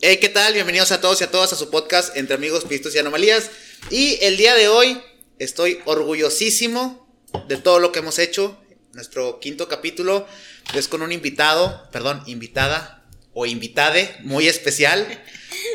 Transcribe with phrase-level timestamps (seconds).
[0.00, 0.54] Hey, ¿qué tal?
[0.54, 3.50] Bienvenidos a todos y a todas a su podcast Entre Amigos, Pistos y Anomalías.
[3.90, 5.02] Y el día de hoy
[5.40, 7.12] estoy orgullosísimo
[7.48, 8.56] de todo lo que hemos hecho.
[8.92, 10.24] Nuestro quinto capítulo
[10.72, 15.20] es con un invitado, perdón, invitada o invitade muy especial.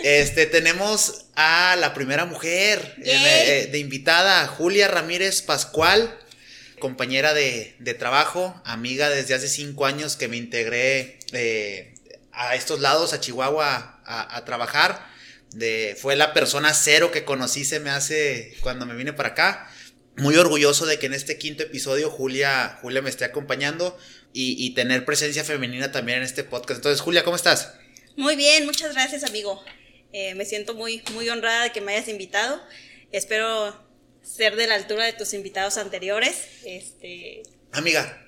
[0.05, 6.17] Este, tenemos a la primera mujer eh, de invitada, Julia Ramírez Pascual,
[6.79, 11.95] compañera de, trabajo, amiga desde hace cinco años que me integré eh,
[12.31, 15.07] a estos lados, a Chihuahua, a, trabajar.
[15.51, 19.69] De, fue la persona cero que conocí se me hace cuando me vine para acá.
[20.17, 23.97] Muy orgulloso de que en este quinto episodio Julia, Julia me esté acompañando
[24.31, 26.79] y, tener presencia femenina también en este podcast.
[26.79, 27.73] Entonces, Julia, ¿cómo estás?
[28.15, 29.63] Muy bien, muchas gracias, amigo.
[30.11, 32.61] Eh, me siento muy, muy honrada de que me hayas invitado.
[33.11, 33.79] Espero
[34.23, 36.47] ser de la altura de tus invitados anteriores.
[36.65, 37.43] Este...
[37.71, 38.22] Amiga,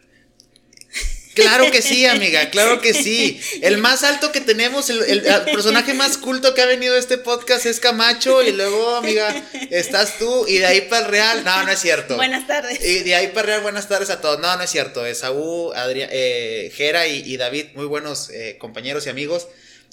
[1.35, 3.39] Claro que sí, amiga, claro que sí.
[3.61, 7.65] El más alto que tenemos, el, personaje más culto que ha venido a este podcast
[7.65, 9.35] es Camacho y luego, amiga,
[9.69, 11.43] estás tú y de ahí para el Real.
[11.43, 12.15] No, no es cierto.
[12.15, 12.83] Buenas tardes.
[12.83, 14.39] Y de ahí para el Real, buenas tardes a todos.
[14.39, 15.03] No, no es cierto.
[15.13, 19.47] Saúl, Adrián, eh, Jera y, David, muy buenos eh, compañeros y amigos.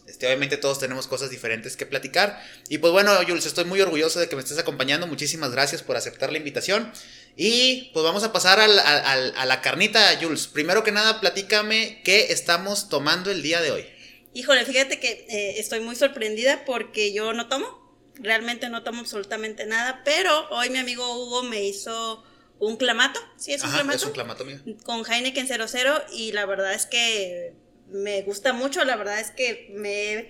[0.07, 2.43] Este, obviamente todos tenemos cosas diferentes que platicar.
[2.69, 5.07] Y pues bueno, Jules, estoy muy orgulloso de que me estés acompañando.
[5.07, 6.93] Muchísimas gracias por aceptar la invitación.
[7.37, 10.47] Y pues vamos a pasar a la carnita, Jules.
[10.47, 13.87] Primero que nada, platícame qué estamos tomando el día de hoy.
[14.35, 17.83] Híjole, fíjate que eh, estoy muy sorprendida porque yo no tomo.
[18.17, 20.03] Realmente no tomo absolutamente nada.
[20.05, 22.23] Pero hoy mi amigo Hugo me hizo
[22.59, 23.21] un clamato.
[23.37, 23.97] Sí, es un clamato.
[23.97, 24.61] Es un clamato, mío.
[24.85, 27.55] Con Heineken 00 y la verdad es que
[27.89, 28.85] me gusta mucho.
[28.85, 30.29] La verdad es que me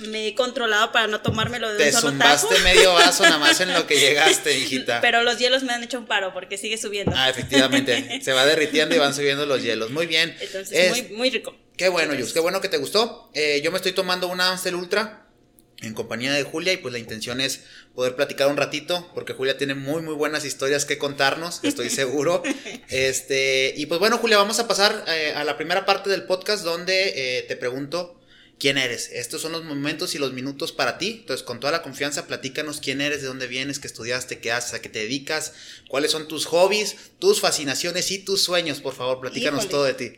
[0.00, 3.60] me he controlado para no tomármelo de Te un solo zumbaste medio vaso nada más
[3.60, 5.00] en lo que llegaste, hijita.
[5.00, 7.12] Pero los hielos me han hecho un paro porque sigue subiendo.
[7.16, 8.20] Ah, efectivamente.
[8.22, 9.90] Se va derritiendo y van subiendo los hielos.
[9.90, 10.36] Muy bien.
[10.40, 11.56] Entonces, muy, muy rico.
[11.76, 12.32] Qué bueno, Yus.
[12.32, 13.30] Qué bueno que te gustó.
[13.34, 15.26] Eh, yo me estoy tomando una Amstel Ultra
[15.82, 17.62] en compañía de Julia y pues la intención es
[17.94, 22.42] poder platicar un ratito porque Julia tiene muy muy buenas historias que contarnos, estoy seguro.
[22.88, 26.64] este, y pues bueno, Julia, vamos a pasar eh, a la primera parte del podcast
[26.64, 28.19] donde eh, te pregunto
[28.60, 29.10] quién eres.
[29.12, 31.18] Estos son los momentos y los minutos para ti.
[31.20, 34.74] Entonces, con toda la confianza, platícanos quién eres, de dónde vienes, qué estudiaste, qué haces,
[34.74, 35.54] a qué te dedicas,
[35.88, 38.80] cuáles son tus hobbies, tus fascinaciones y tus sueños.
[38.80, 40.12] Por favor, platícanos todo de ti.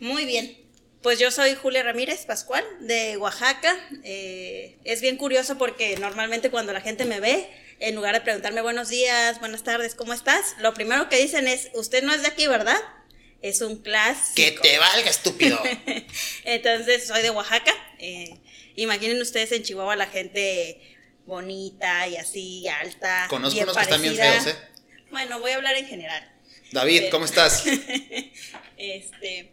[0.00, 0.58] Muy bien.
[1.02, 3.76] Pues yo soy Julia Ramírez Pascual de Oaxaca.
[4.02, 8.62] Eh, es bien curioso porque normalmente cuando la gente me ve, en lugar de preguntarme
[8.62, 10.54] buenos días, buenas tardes, ¿cómo estás?
[10.60, 12.78] Lo primero que dicen es, usted no es de aquí, ¿verdad?
[13.44, 14.36] Es un clásico.
[14.36, 15.62] Que te valga, estúpido.
[16.44, 17.74] Entonces, soy de Oaxaca.
[17.98, 18.38] Eh,
[18.74, 20.80] imaginen ustedes en Chihuahua la gente
[21.26, 23.26] bonita y así, alta.
[23.28, 24.56] Conozco unos que están bien feos, ¿eh?
[25.10, 26.32] Bueno, voy a hablar en general.
[26.72, 27.64] David, ¿cómo estás?
[28.78, 29.52] este,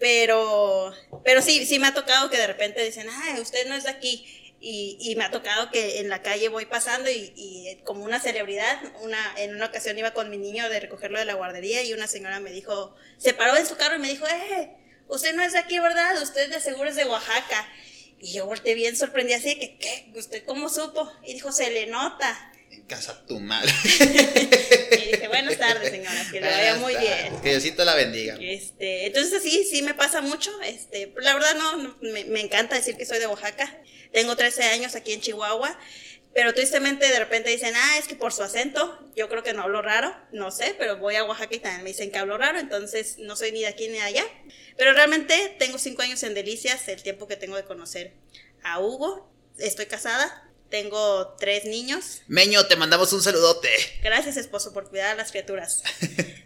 [0.00, 0.92] pero,
[1.24, 3.90] pero sí, sí me ha tocado que de repente dicen, ay, usted no es de
[3.90, 4.26] aquí.
[4.62, 9.18] Y, me ha tocado que en la calle voy pasando y, como una celebridad, una,
[9.38, 12.40] en una ocasión iba con mi niño de recogerlo de la guardería y una señora
[12.40, 14.70] me dijo, se paró en su carro y me dijo, eh,
[15.08, 16.20] usted no es de aquí, ¿verdad?
[16.22, 17.66] Usted de seguro es de Oaxaca.
[18.20, 20.12] Y yo volteé bien sorprendida así, que, ¿qué?
[20.14, 21.10] ¿Usted cómo supo?
[21.24, 22.52] Y dijo, se le nota.
[22.70, 23.72] En casa tu madre.
[23.84, 27.40] y dije, buenas tardes, señora, que le vaya muy bien.
[27.42, 28.36] Que Diosito la bendiga.
[28.38, 30.52] Este, entonces sí, sí me pasa mucho.
[30.60, 33.80] Este, la verdad no, me, me encanta decir que soy de Oaxaca.
[34.12, 35.78] Tengo 13 años aquí en Chihuahua,
[36.34, 39.62] pero tristemente de repente dicen, ah, es que por su acento, yo creo que no
[39.62, 42.58] hablo raro, no sé, pero voy a Oaxaca y también me dicen que hablo raro,
[42.58, 44.24] entonces no soy ni de aquí ni de allá.
[44.76, 48.12] Pero realmente tengo 5 años en Delicias, el tiempo que tengo de conocer
[48.62, 52.22] a Hugo, estoy casada, tengo tres niños.
[52.28, 53.68] Meño, te mandamos un saludote.
[54.02, 55.82] Gracias, esposo, por cuidar a las criaturas.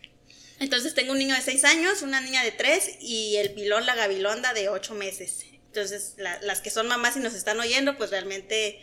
[0.60, 3.94] Entonces tengo un niño de 6 años, una niña de 3 y el pilón, la
[3.94, 5.44] gabilonda de 8 meses.
[5.74, 8.78] Entonces, las que son mamás y nos están oyendo, pues realmente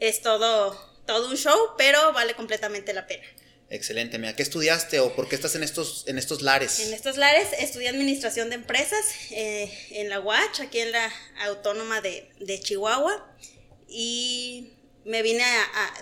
[0.00, 0.74] es todo,
[1.06, 3.26] todo un show, pero vale completamente la pena.
[3.68, 6.80] Excelente, mira, ¿qué estudiaste o por qué estás en estos, en estos lares?
[6.80, 11.12] En estos lares estudié administración de empresas eh, en la UACH, aquí en la
[11.42, 13.36] Autónoma de, Chihuahua,
[13.86, 14.72] y
[15.04, 15.44] me vine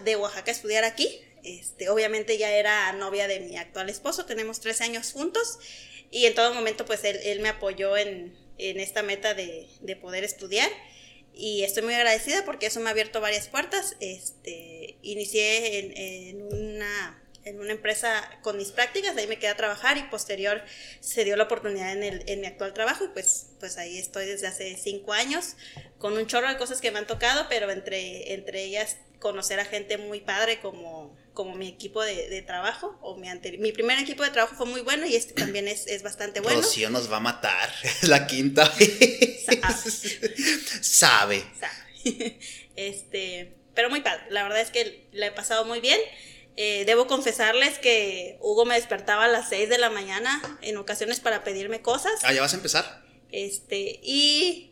[0.05, 1.21] de Oaxaca a estudiar aquí.
[1.43, 5.59] Este, obviamente ya era novia de mi actual esposo, tenemos 13 años juntos,
[6.13, 9.69] y en todo momento pues él me apoyó en, en esta meta de,
[10.01, 10.71] poder estudiar
[11.35, 13.97] y estoy muy agradecida porque eso me ha abierto varias puertas.
[14.01, 19.97] Este, inicié en, una, en una empresa con mis prácticas, ahí me quedé a trabajar
[19.97, 20.63] y posterior
[21.01, 24.27] se dio la oportunidad en, el, en mi actual trabajo y pues, pues ahí estoy
[24.27, 25.57] desde hace cinco años
[25.99, 29.65] con un chorro de cosas que me han tocado, pero entre, entre ellas conocer a
[29.65, 32.99] gente muy padre como, como mi equipo de, trabajo.
[33.01, 36.03] O mi, mi primer equipo de trabajo fue muy bueno y este también es, es
[36.03, 36.61] bastante bueno.
[36.61, 37.73] Rocío nos va a matar.
[38.03, 38.69] La quinta.
[40.83, 41.45] Sabe.
[41.61, 42.39] Sabe.
[42.75, 44.23] Este, pero muy padre.
[44.31, 46.01] La verdad es que la he pasado muy bien.
[46.57, 51.21] Eh, debo confesarles que Hugo me despertaba a las 6 de la mañana en ocasiones
[51.21, 52.13] para pedirme cosas.
[52.23, 53.05] Ah, ya vas a empezar.
[53.31, 54.68] Este, y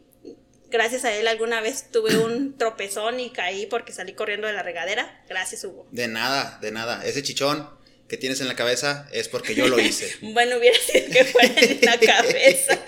[0.70, 4.62] gracias a él alguna vez tuve un tropezón y caí porque salí corriendo de la
[4.62, 5.24] regadera.
[5.28, 5.86] Gracias, Hugo.
[5.90, 7.04] De nada, de nada.
[7.04, 7.68] Ese chichón
[8.08, 10.14] que tienes en la cabeza es porque yo lo hice.
[10.22, 12.84] bueno, hubiera sido que fuera en la cabeza.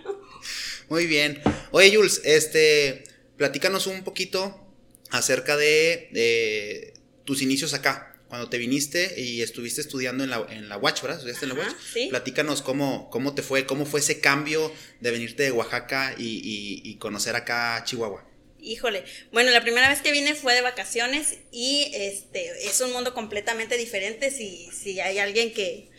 [0.88, 1.40] Muy bien.
[1.70, 3.04] Oye, Jules, este,
[3.36, 4.66] platícanos un poquito
[5.10, 6.92] acerca de
[7.24, 11.18] tus inicios acá cuando te viniste y estuviste estudiando en la, en la Watch, ¿verdad?
[11.18, 11.74] ¿Estudiaste en la Watch?
[11.92, 12.06] Sí.
[12.08, 17.36] Platícanos cómo, cómo te fue, cómo fue ese cambio de venirte de Oaxaca y, conocer
[17.36, 18.26] acá Chihuahua.
[18.58, 23.12] Híjole, bueno, la primera vez que vine fue de vacaciones y este es un mundo
[23.12, 25.90] completamente diferente si, si hay alguien que,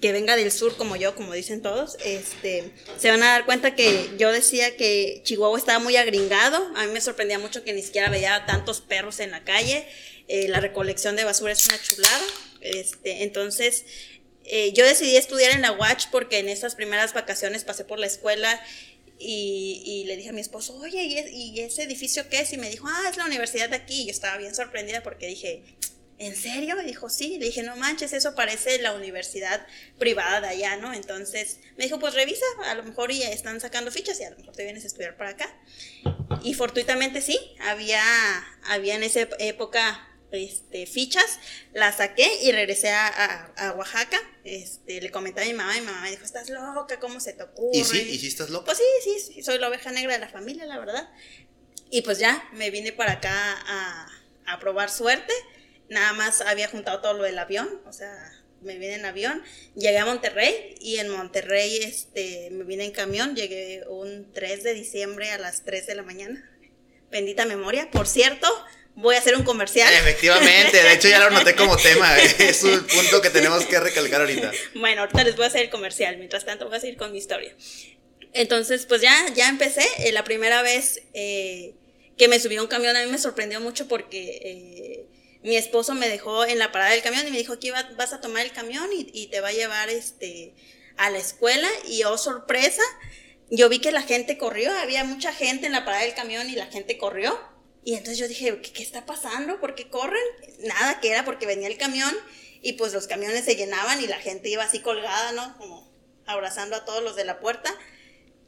[0.00, 3.76] que venga del sur como yo, como dicen todos, este, se van a dar cuenta
[3.76, 6.56] que yo decía que Chihuahua estaba muy agringado.
[6.74, 9.86] A mí me sorprendía mucho que ni siquiera veía tantos perros en la calle.
[10.28, 12.26] Eh, la recolección de basura es una chulada.
[12.60, 13.84] Este, entonces,
[14.44, 18.06] eh, yo decidí estudiar en la Watch porque en esas primeras vacaciones pasé por la
[18.06, 18.60] escuela
[19.18, 22.52] y, le dije a mi esposo, oye, ¿y, ese edificio qué es?
[22.52, 24.02] Y me dijo, ah, es la universidad de aquí.
[24.02, 25.64] Y yo estaba bien sorprendida porque dije,
[26.18, 26.76] ¿en serio?
[26.76, 27.38] Me dijo, sí.
[27.38, 29.66] Le dije, no manches, eso parece la universidad
[29.98, 30.92] privada de allá, ¿no?
[30.92, 34.36] Entonces me dijo, pues revisa, a lo mejor ya están sacando fichas y a lo
[34.36, 35.52] mejor te vienes a estudiar para acá.
[36.42, 38.02] Y fortuitamente sí, había,
[38.64, 41.38] había en esa época este, fichas,
[41.72, 44.18] las saqué y regresé a, Oaxaca.
[44.44, 47.32] Este, le comenté a mi mamá y mi mamá me dijo, estás loca, ¿cómo se
[47.32, 47.78] te ocurre?
[47.78, 48.00] ¿Y sí?
[48.00, 48.66] ¿Y sí estás loca?
[48.66, 51.10] Pues sí, sí, soy la oveja negra de la familia, la verdad.
[51.90, 53.32] Y pues ya, me vine para acá
[53.66, 54.08] a,
[54.46, 55.32] a probar suerte.
[55.88, 59.42] Nada más había juntado todo lo del avión, o sea, me vine en avión,
[59.74, 64.74] llegué a Monterrey y en Monterrey este, me vine en camión, llegué un 3 de
[64.74, 66.50] diciembre a las 3 de la mañana.
[67.10, 67.90] Bendita memoria.
[67.90, 68.46] Por cierto,
[68.98, 69.92] voy a hacer un comercial.
[69.94, 74.20] Efectivamente, de hecho ya lo noté como tema, es un punto que tenemos que recalcar
[74.22, 74.50] ahorita.
[74.74, 77.18] Bueno, ahorita les voy a hacer el comercial, mientras tanto voy a seguir con mi
[77.18, 77.54] historia.
[78.32, 81.74] Entonces, pues ya, ya empecé, eh, la primera vez eh,
[82.16, 85.06] que me subí a un camión a mí me sorprendió mucho porque eh,
[85.42, 88.20] mi esposo me dejó en la parada del camión y me dijo, aquí vas a
[88.20, 90.54] tomar el camión y, y te va a llevar este,
[90.96, 92.82] a la escuela y oh sorpresa,
[93.48, 96.56] yo vi que la gente corrió, había mucha gente en la parada del camión y
[96.56, 97.38] la gente corrió
[97.84, 99.60] y entonces yo dije, ¿qué, está pasando?
[99.60, 100.22] ¿Por qué corren?
[100.60, 102.14] Nada, que era porque venía el camión
[102.60, 105.56] y pues los camiones se llenaban y la gente iba así colgada, ¿no?
[105.58, 105.88] Como
[106.26, 107.74] abrazando a todos los de la puerta.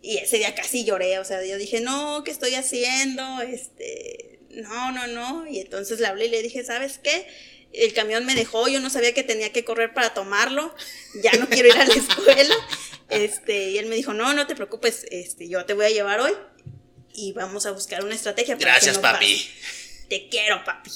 [0.03, 3.43] Y ese día casi lloré, o sea, yo dije, no, ¿qué estoy haciendo?
[3.43, 5.47] Este, no, no, no.
[5.47, 7.27] Y entonces le hablé y le dije, ¿sabes qué?
[7.73, 10.75] El camión me dejó, yo no sabía que tenía que correr para tomarlo,
[11.23, 12.55] ya no quiero ir a la escuela.
[13.11, 16.21] Este, y él me dijo, no, no te preocupes, este, yo te voy a llevar
[16.21, 16.33] hoy
[17.21, 18.57] y vamos a buscar una estrategia.
[18.57, 19.47] Para Gracias, papi.
[20.09, 20.91] Te quiero, papi.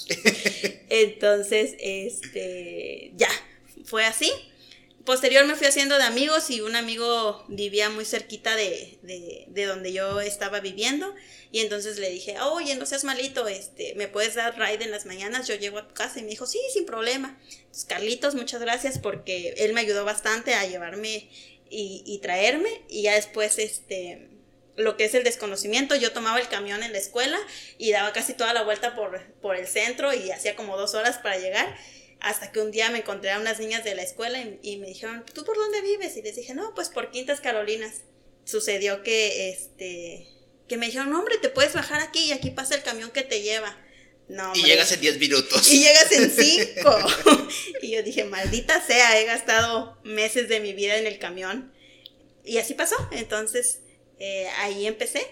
[0.89, 3.29] Entonces, este, ya,
[3.85, 4.33] fue así.
[5.05, 9.65] Posterior me fui haciendo de amigos y un amigo vivía muy cerquita de, de, de,
[9.67, 11.15] donde yo estaba viviendo
[11.53, 15.05] y entonces le dije, oye, no seas malito, este, ¿me puedes dar ride en las
[15.05, 15.47] mañanas?
[15.47, 17.39] Yo llego a tu casa y me dijo, sí, sin problema.
[17.51, 21.29] Entonces, Carlitos, muchas gracias porque él me ayudó bastante a llevarme
[21.69, 24.31] y, y traerme y ya después, este,
[24.77, 25.95] lo que es el desconocimiento.
[25.95, 27.39] Yo tomaba el camión en la escuela
[27.79, 31.19] y daba casi toda la vuelta por, por el centro y hacía como dos horas
[31.19, 31.77] para llegar.
[32.21, 35.25] Hasta que un día me encontré a unas niñas de la escuela y, me dijeron,
[35.35, 36.17] ¿tú por dónde vives?
[36.17, 38.03] Y les dije, no, pues por Quintas Carolinas.
[38.47, 40.27] Sucedió que, este,
[40.69, 43.23] que me dijeron, no, hombre, te puedes bajar aquí y aquí pasa el camión que
[43.23, 43.79] te lleva.
[44.29, 45.71] No, y llegas en 10 minutos.
[45.71, 47.49] Y llegas en 5.
[47.83, 51.75] y yo dije, maldita sea, he gastado meses de mi vida en el camión.
[52.45, 52.97] Y así pasó.
[53.13, 53.81] Entonces,
[54.19, 55.27] eh, ahí empecé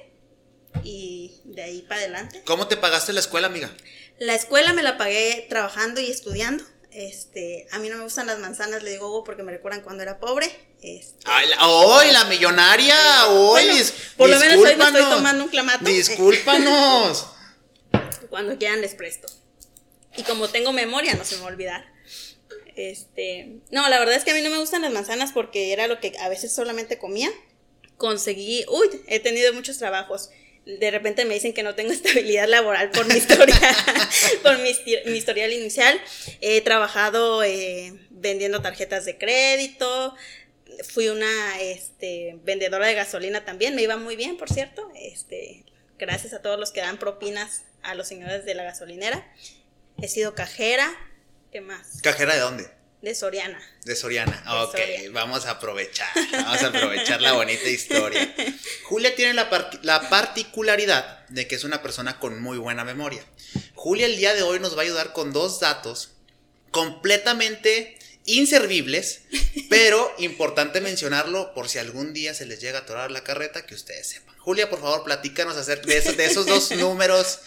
[0.84, 2.42] y de ahí para adelante.
[2.44, 3.70] ¿Cómo te pagaste la escuela, amiga?
[4.18, 6.64] La escuela me la pagué trabajando y estudiando.
[6.90, 10.02] Este, a mí no me gustan las manzanas, le digo Hugo, porque me recuerdan cuando
[10.02, 10.46] era pobre.
[10.82, 11.26] Este,
[11.60, 13.28] ¡Hoy, la millonaria!
[13.28, 13.64] ¡Hoy!
[14.16, 15.84] por lo menos hoy me estoy tomando un clamato.
[15.84, 17.26] Discúlpanos.
[18.30, 19.28] cuando quieran les presto.
[20.16, 21.92] Y como tengo memoria, no se me va a olvidar.
[22.76, 25.86] Este, no, la verdad es que a mí no me gustan las manzanas porque era
[25.86, 27.30] lo que a veces solamente comía
[28.02, 30.30] conseguí, uy, he tenido muchos trabajos.
[30.66, 33.54] De repente me dicen que no tengo estabilidad laboral por mi historia,
[34.42, 34.70] por mi,
[35.16, 36.00] historial inicial.
[36.40, 40.16] He trabajado eh, vendiendo tarjetas de crédito.
[40.92, 43.76] Fui una este, vendedora de gasolina también.
[43.76, 44.90] Me iba muy bien, por cierto.
[44.96, 45.64] Este,
[45.96, 49.32] gracias a todos los que dan propinas a los señores de la gasolinera.
[50.00, 50.92] He sido cajera,
[51.52, 52.00] ¿qué más?
[52.02, 52.81] ¿Cajera de dónde?
[53.02, 53.60] De Soriana.
[53.84, 54.42] De Soriana.
[54.46, 55.08] De ok, Soriana.
[55.12, 56.08] vamos a aprovechar.
[56.32, 58.32] Vamos a aprovechar la bonita historia.
[58.84, 63.24] Julia tiene la, par- la particularidad de que es una persona con muy buena memoria.
[63.74, 66.12] Julia el día de hoy nos va a ayudar con dos datos
[66.70, 69.22] completamente inservibles,
[69.68, 73.74] pero importante mencionarlo por si algún día se les llega a atorar la carreta, que
[73.74, 74.36] ustedes sepan.
[74.38, 77.40] Julia, por favor, platícanos acerca de esos, de esos dos números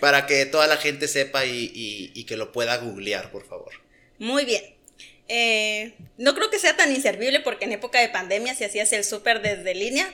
[0.00, 3.72] para que toda la gente sepa y, y- y que lo pueda googlear, por favor.
[4.18, 4.62] Muy bien.
[5.28, 9.04] Eh, no creo que sea tan inservible porque en época de pandemia si hacías el
[9.04, 10.12] súper desde línea,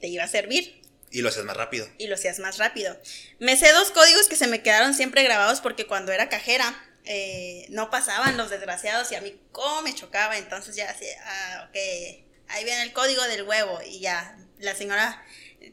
[0.00, 1.88] te iba a servir Y lo haces más rápido.
[1.98, 2.96] y lo hacías más rápido.
[3.38, 7.66] Me sé dos códigos que se me quedaron siempre grabados porque cuando era cajera eh,
[7.70, 10.36] no pasaban los desgraciados y a mí cómo me chocaba.
[10.38, 11.76] Entonces ya así, ah, ok,
[12.48, 15.24] ahí viene el código del huevo y ya la señora,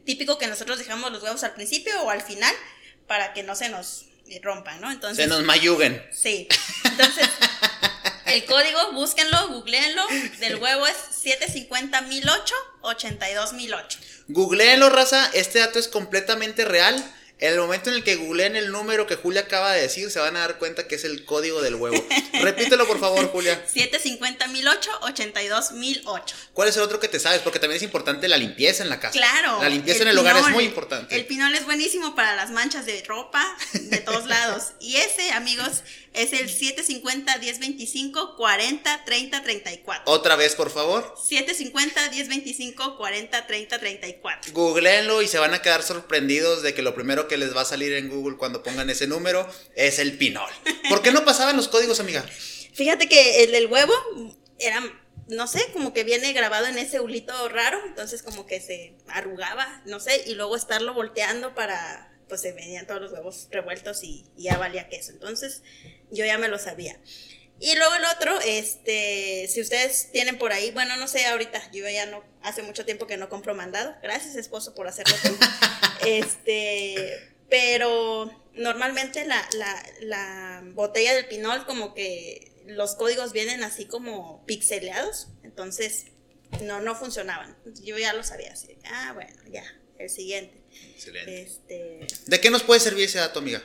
[0.04, 2.54] típico que nosotros dejamos los huevos al principio o al final
[3.06, 4.06] para que no se nos
[4.42, 4.90] rompan, ¿no?
[4.90, 6.02] Entonces, Se nos mayuguen.
[6.12, 6.48] Sí.
[6.84, 7.28] Entonces,
[8.36, 10.02] el código, búsquenlo, googleenlo.
[10.40, 12.52] Del huevo es 750.008,
[12.82, 13.98] 82.008.
[14.28, 15.30] Googleenlo, raza.
[15.32, 17.02] Este dato es completamente real.
[17.38, 20.18] En el momento en el que googleen el número que Julia acaba de decir, se
[20.18, 22.02] van a dar cuenta que es el código del huevo.
[22.40, 23.62] Repítelo, por favor, Julia.
[23.66, 26.22] 750.008, 82.008.
[26.54, 27.40] ¿Cuál es el otro que te sabes?
[27.40, 29.12] Porque también es importante la limpieza en la casa.
[29.12, 29.60] Claro.
[29.60, 31.14] La limpieza en el hogar es muy importante.
[31.14, 34.72] El pinol es buenísimo para las manchas de ropa de todos lados.
[34.80, 35.82] Y ese, amigos,
[36.16, 40.12] es el 750 1025 40 30 34.
[40.12, 41.14] Otra vez, por favor.
[41.16, 44.52] 750 1025 40 30 34.
[44.52, 47.66] Googleenlo y se van a quedar sorprendidos de que lo primero que les va a
[47.66, 50.50] salir en Google cuando pongan ese número es el pinol.
[50.88, 52.24] ¿Por qué no pasaban los códigos, amiga?
[52.72, 53.92] Fíjate que el del huevo
[54.58, 54.82] era,
[55.28, 59.82] no sé, como que viene grabado en ese hulito raro, entonces como que se arrugaba,
[59.84, 64.24] no sé, y luego estarlo volteando para, pues se venían todos los huevos revueltos y,
[64.36, 65.12] y ya valía queso.
[65.12, 65.62] Entonces
[66.10, 66.98] yo ya me lo sabía.
[67.58, 71.88] Y luego el otro, este, si ustedes tienen por ahí, bueno, no sé, ahorita, yo
[71.88, 73.94] ya no, hace mucho tiempo que no compro mandado.
[74.02, 75.34] Gracias, esposo, por hacerlo tú.
[76.06, 83.86] este, pero normalmente la, la, la botella del pinol como que los códigos vienen así
[83.86, 86.06] como pixeleados, entonces
[86.62, 87.56] no, no funcionaban.
[87.82, 89.64] Yo ya lo sabía, así, ah, bueno, ya,
[89.98, 90.60] el siguiente.
[90.94, 91.42] Excelente.
[91.42, 93.62] Este, ¿De qué nos puede servir ese dato, amiga?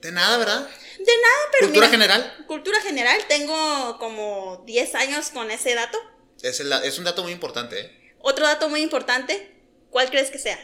[0.00, 0.60] De nada, ¿verdad?
[0.98, 2.44] de nada, pero ¿Cultura mira, general?
[2.46, 5.98] Cultura general, tengo como 10 años con ese dato.
[6.42, 8.12] Es, el- es un dato muy importante, ¿eh?
[8.20, 9.50] Otro dato muy importante,
[9.90, 10.58] ¿cuál crees que sea?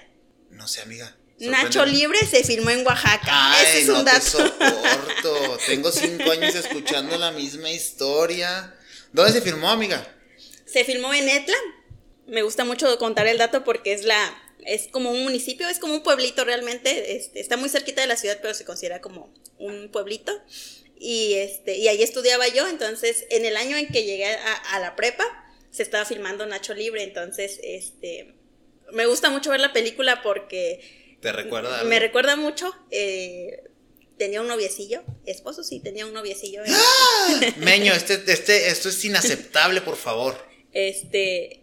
[0.51, 1.17] No sé, amiga.
[1.39, 1.87] Nacho.
[1.87, 3.23] Libre se filmó en Oaxaca.
[3.31, 4.27] Ay, Ese es no un te dato.
[4.27, 5.59] soporto.
[5.67, 8.75] Tengo cinco años escuchando la misma historia.
[9.13, 10.07] ¿Dónde se firmó, amiga?
[10.67, 11.57] Se filmó en Etla.
[12.27, 14.35] Me gusta mucho contar el dato porque es la
[14.67, 18.17] es como un municipio, es como un pueblito realmente, este, está muy cerquita de la
[18.17, 20.33] ciudad, pero se considera como un pueblito.
[20.99, 24.81] Y este y ahí estudiaba yo, entonces en el año en que llegué a, a
[24.81, 25.25] la prepa
[25.71, 28.35] se estaba filmando Nacho Libre, entonces este
[28.93, 31.85] me gusta mucho ver la película porque ¿Te recuerda?
[31.85, 33.63] me recuerda mucho eh,
[34.19, 36.63] tenía un noviecillo, esposo sí, tenía un noviecillo.
[36.67, 40.37] en- Meño, este, este, esto es inaceptable, por favor.
[40.73, 41.63] Este,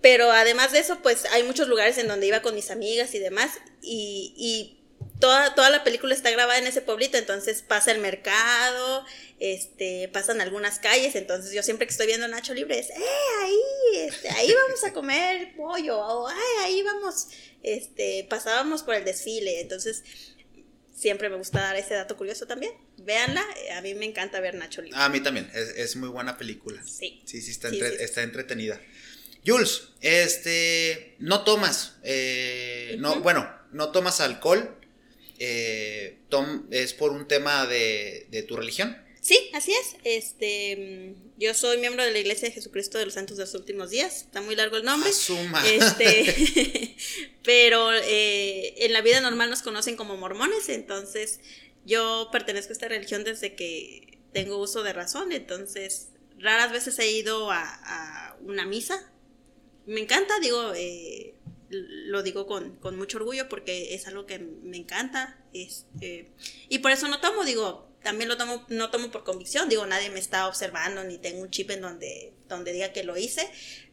[0.00, 3.18] pero además de eso, pues hay muchos lugares en donde iba con mis amigas y
[3.18, 3.52] demás,
[3.82, 4.76] y, y
[5.20, 9.04] toda, toda la película está grabada en ese pueblito, entonces pasa el mercado,
[9.38, 12.94] este, pasan algunas calles, entonces yo siempre que estoy viendo Nacho Libre es, eh,
[13.42, 17.28] ahí, este, ahí vamos a comer pollo, o "Ay, ahí vamos,
[17.62, 20.02] este, pasábamos por el desfile, entonces
[20.94, 24.54] siempre me gusta dar ese dato curioso también, véanla, eh, a mí me encanta ver
[24.54, 24.98] Nacho Libre.
[25.00, 26.82] A mí también, es, es muy buena película.
[26.84, 27.22] Sí.
[27.24, 28.04] Sí, sí, está, entre- sí, sí.
[28.04, 28.78] está entretenida.
[29.46, 34.76] Jules, este, no tomas, eh, no, bueno, no tomas alcohol,
[35.38, 38.96] eh, tom- es por un tema de, de tu religión.
[39.22, 39.96] Sí, así es.
[40.04, 40.76] Este,
[41.14, 43.90] mm, yo soy miembro de la Iglesia de Jesucristo de los Santos de los Últimos
[43.90, 44.22] Días.
[44.22, 45.10] Está muy largo el nombre.
[45.10, 45.76] A su madre.
[45.76, 46.96] Este,
[47.44, 51.40] pero eh, en la vida normal nos conocen como mormones, entonces
[51.84, 57.10] yo pertenezco a esta religión desde que tengo uso de razón, entonces raras veces he
[57.10, 59.09] ido a, a una misa.
[59.90, 61.34] Me encanta, digo, eh,
[61.68, 65.44] lo digo con, con mucho orgullo porque es algo que me encanta.
[65.52, 66.30] Este,
[66.68, 70.08] y por eso no tomo, digo, también lo tomo, no tomo por convicción, digo, nadie
[70.10, 73.50] me está observando ni tengo un chip en donde, donde diga que lo hice,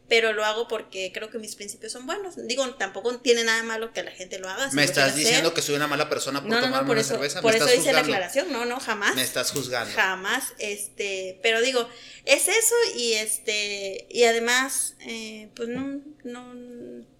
[0.08, 2.34] pero lo hago porque creo que mis principios son buenos.
[2.46, 4.70] Digo, tampoco tiene nada malo que la gente lo haga.
[4.70, 5.52] si Me lo estás diciendo hacer.
[5.54, 7.42] que soy una mala persona por No, no, tomarme no, por una eso, cerveza.
[7.42, 8.14] por Me eso estás hice la juzgando.
[8.16, 9.14] aclaración, no, no, jamás.
[9.16, 9.94] Me estás juzgando.
[9.94, 11.88] Jamás, este, pero digo,
[12.24, 16.54] es eso y este, y además, eh, pues no, no,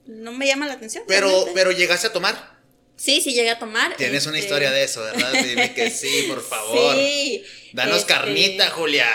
[0.07, 1.04] no me llama la atención.
[1.07, 1.52] Pero, realmente.
[1.54, 2.59] pero llegaste a tomar.
[2.97, 3.95] Sí, sí llegué a tomar.
[3.97, 5.33] Tienes una este, historia de eso, ¿verdad?
[5.45, 6.97] Dime que sí, por favor.
[6.97, 7.45] Sí.
[7.73, 9.07] Danos este, carnita, Julia.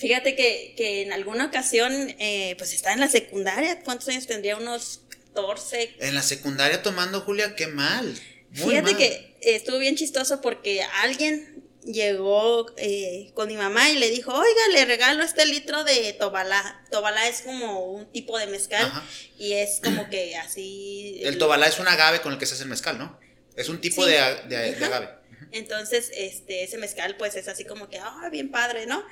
[0.00, 3.80] Fíjate que, que en alguna ocasión, eh, pues estaba en la secundaria.
[3.80, 4.56] ¿Cuántos años tendría?
[4.56, 5.02] Unos
[5.34, 5.96] 14.
[6.00, 8.06] En la secundaria tomando, Julia, qué mal.
[8.50, 8.96] Muy Fíjate mal.
[8.96, 14.60] que estuvo bien chistoso porque alguien llegó eh, con mi mamá y le dijo, oiga,
[14.72, 16.82] le regalo este litro de tobalá.
[16.90, 19.04] Tobalá es como un tipo de mezcal Ajá.
[19.38, 21.20] y es como que así...
[21.22, 23.18] El tobalá es un agave con el que se hace el mezcal, ¿no?
[23.56, 24.10] Es un tipo Sí.
[24.10, 24.16] de,
[24.48, 25.08] de- agave.
[25.52, 29.02] Entonces, este, ese mezcal, pues es así como que, ah, bien padre, ¿no?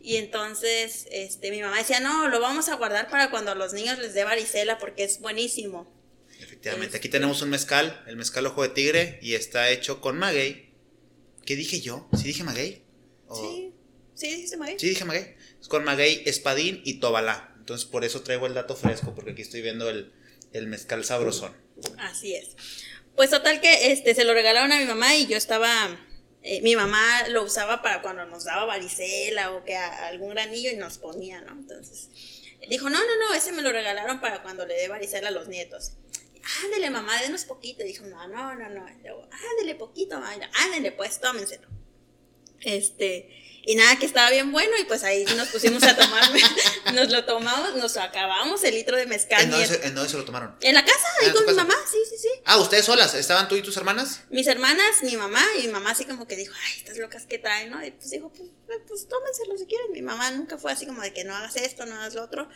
[0.00, 3.72] Y entonces, este, mi mamá decía, no, lo vamos a guardar para cuando a los
[3.72, 5.92] niños les dé varicela porque es buenísimo.
[6.40, 6.96] Efectivamente.
[6.98, 10.70] Aquí Este- tenemos un mezcal, el mezcal ojo de tigre, y está hecho con maguey.
[11.44, 12.08] ¿Qué dije yo?
[12.16, 12.82] ¿Sí dije maguey?
[13.28, 13.72] O- Sí,
[14.14, 15.34] sí, se me Sí, dije maguey.
[15.60, 17.52] Es con maguey, espadín y tobalá.
[17.58, 20.12] Entonces por eso traigo el dato fresco, porque aquí estoy viendo el,
[20.52, 21.56] el mezcal sabrosón.
[21.98, 22.50] Así es.
[23.16, 25.98] Pues total que este se lo regalaron a mi mamá y yo estaba
[26.48, 30.76] eh, mi mamá lo usaba para cuando nos daba varicela o que algún granillo y
[30.76, 31.52] nos ponía, ¿no?
[31.52, 32.08] Entonces
[32.68, 35.48] dijo, no, no, no, ese me lo regalaron para cuando le dé varicela a los
[35.48, 35.94] nietos.
[36.64, 37.82] Ándele, mamá, denos poquito.
[37.82, 38.86] Dijo, no, no, no, no.
[39.50, 40.48] Ándele poquito, mamá.
[40.64, 41.66] Ándele, pues, tómenselo.
[42.60, 43.28] Este,
[43.66, 46.22] y nada, que estaba bien bueno, y pues ahí nos pusimos a tomar,
[46.94, 49.42] nos lo tomamos, nos acabamos el litro de mezcal.
[49.42, 50.56] ¿En dónde, se, en dónde se lo tomaron?
[50.60, 51.64] en la casa, Ah, ahí tu con mi casa.
[51.66, 52.28] mamá, sí, sí, sí.
[52.44, 53.14] Ah, ustedes solas.
[53.14, 54.20] ¿Estaban tú y tus hermanas?
[54.30, 57.38] Mis hermanas, mi mamá, y mi mamá así como que dijo, ay, estas locas que
[57.38, 57.84] traen, ¿no?
[57.84, 59.90] Y pues dijo, pues, eh, pues tómenselo si quieren.
[59.92, 62.48] Mi mamá nunca fue así como de que no hagas esto, no hagas lo otro.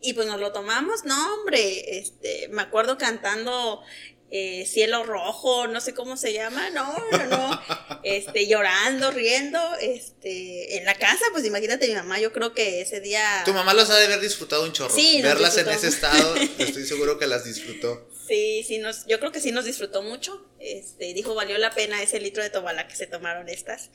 [0.00, 3.82] Y pues nos lo tomamos, no, hombre, este, me acuerdo cantando
[4.30, 7.62] eh, Cielo Rojo, no sé cómo se llama, no, no, no,
[8.04, 13.00] este, llorando, riendo, este, en la casa, pues imagínate mi mamá, yo creo que ese
[13.00, 13.42] día...
[13.44, 14.94] Tu mamá las ha de haber disfrutado un chorro.
[14.94, 18.08] Sí, Verlas en ese estado, estoy seguro que las disfrutó.
[18.28, 20.46] Sí, sí, nos, yo creo que sí nos disfrutó mucho.
[20.60, 23.90] Este, dijo, valió la pena ese litro de tobalá que se tomaron estas.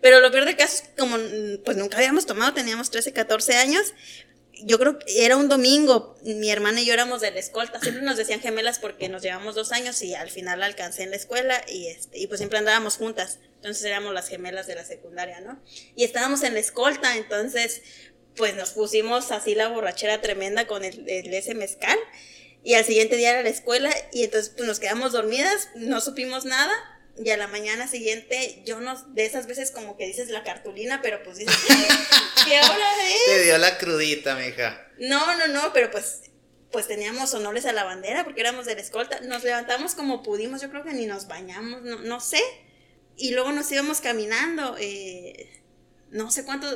[0.00, 1.16] Pero lo peor de caso es como
[1.64, 3.94] pues nunca habíamos tomado, teníamos 13, 14 años.
[4.64, 8.02] Yo creo que era un domingo, mi hermana y yo éramos de la escolta, siempre
[8.02, 11.16] nos decían gemelas porque nos llevamos dos años y al final la alcancé en la
[11.16, 15.40] escuela y, este, y pues siempre andábamos juntas, entonces éramos las gemelas de la secundaria,
[15.40, 15.62] ¿no?
[15.96, 17.82] Y estábamos en la escolta, entonces
[18.36, 21.98] pues nos pusimos así la borrachera tremenda con el, el ese mezcal
[22.64, 26.44] y al siguiente día era la escuela y entonces pues nos quedamos dormidas, no supimos
[26.44, 26.72] nada
[27.18, 31.00] y a la mañana siguiente yo no, de esas veces como que dices la cartulina,
[31.02, 31.56] pero pues dices,
[32.46, 33.24] ¿qué hora es?
[33.26, 34.88] Te dio la crudita, mija.
[34.98, 36.22] No, no, no, pero pues
[36.70, 40.62] pues teníamos honores a la bandera porque éramos de la escolta, nos levantamos como pudimos,
[40.62, 42.40] yo creo que ni nos bañamos, no, no sé,
[43.16, 45.61] y luego nos íbamos caminando, eh,
[46.12, 46.66] no sé cuánto,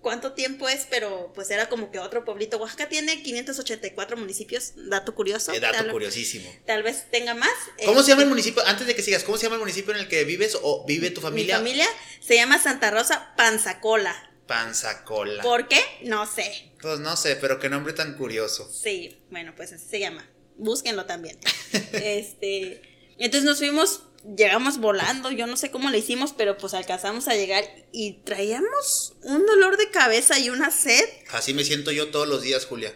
[0.00, 2.58] cuánto tiempo es, pero pues era como que otro pueblito.
[2.58, 5.52] Oaxaca tiene 584 municipios, dato curioso.
[5.52, 6.48] Eh, dato tal, curiosísimo.
[6.64, 7.50] tal vez tenga más.
[7.84, 8.66] ¿Cómo se llama el Este, municipio?
[8.66, 11.10] Antes de que sigas, ¿cómo se llama el municipio en el que vives o vive
[11.10, 11.58] tu familia?
[11.58, 11.86] Mi familia
[12.20, 14.30] se llama Santa Rosa Panzacola.
[14.46, 15.42] Panzacola.
[15.42, 15.80] ¿Por qué?
[16.02, 16.70] No sé.
[16.80, 18.70] Pues no sé, pero qué nombre tan curioso.
[18.72, 20.30] Sí, bueno, pues así se llama.
[20.56, 21.36] Búsquenlo también.
[21.92, 22.80] este,
[23.18, 24.02] entonces nos fuimos,
[24.36, 29.14] llegamos volando, yo no sé cómo le hicimos, pero pues alcanzamos a llegar y traíamos
[29.22, 31.04] un dolor de cabeza y una sed.
[31.30, 32.94] Así me siento yo todos los días, Julia.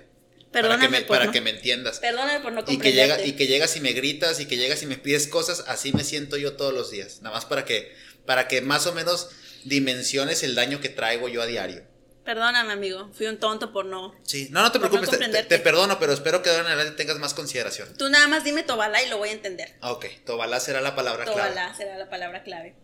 [0.51, 1.99] Perdóname para que me, por para no- que me entiendas.
[2.01, 4.83] Perdóname por no Y que, llega, y que llegas y me gritas y que llegas
[4.83, 7.21] y me pides cosas, así me siento yo todos los días.
[7.21, 7.93] Nada más para que,
[8.25, 9.29] para que más o menos
[9.65, 11.83] dimensiones el daño que traigo yo a diario.
[12.29, 13.09] Perdóname, amigo.
[13.15, 14.15] Fui un tonto por no.
[14.23, 16.99] Sí, no, no te no preocupes, te- perdono, pero espero que de ahora en adelante
[17.03, 17.97] tengas más consideración.
[17.97, 19.75] Tú nada más dime Tobalá y lo voy a entender.
[19.81, 21.41] Ah, Ok, Tobalá será la palabra clave.
[21.41, 22.77] Tobalá será la palabra clave.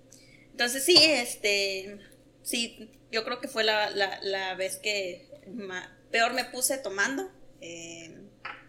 [0.50, 1.98] Entonces sí, este,
[2.42, 7.30] sí, yo creo que fue la, la, la vez que ma- peor me puse tomando.
[7.61, 8.16] Eh,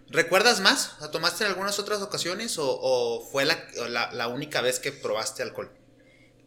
[0.09, 0.97] ¿Recuerdas más?
[0.99, 4.91] ¿La ¿Tomaste en algunas otras ocasiones o, o fue la, la, la única vez que
[4.91, 5.71] probaste alcohol?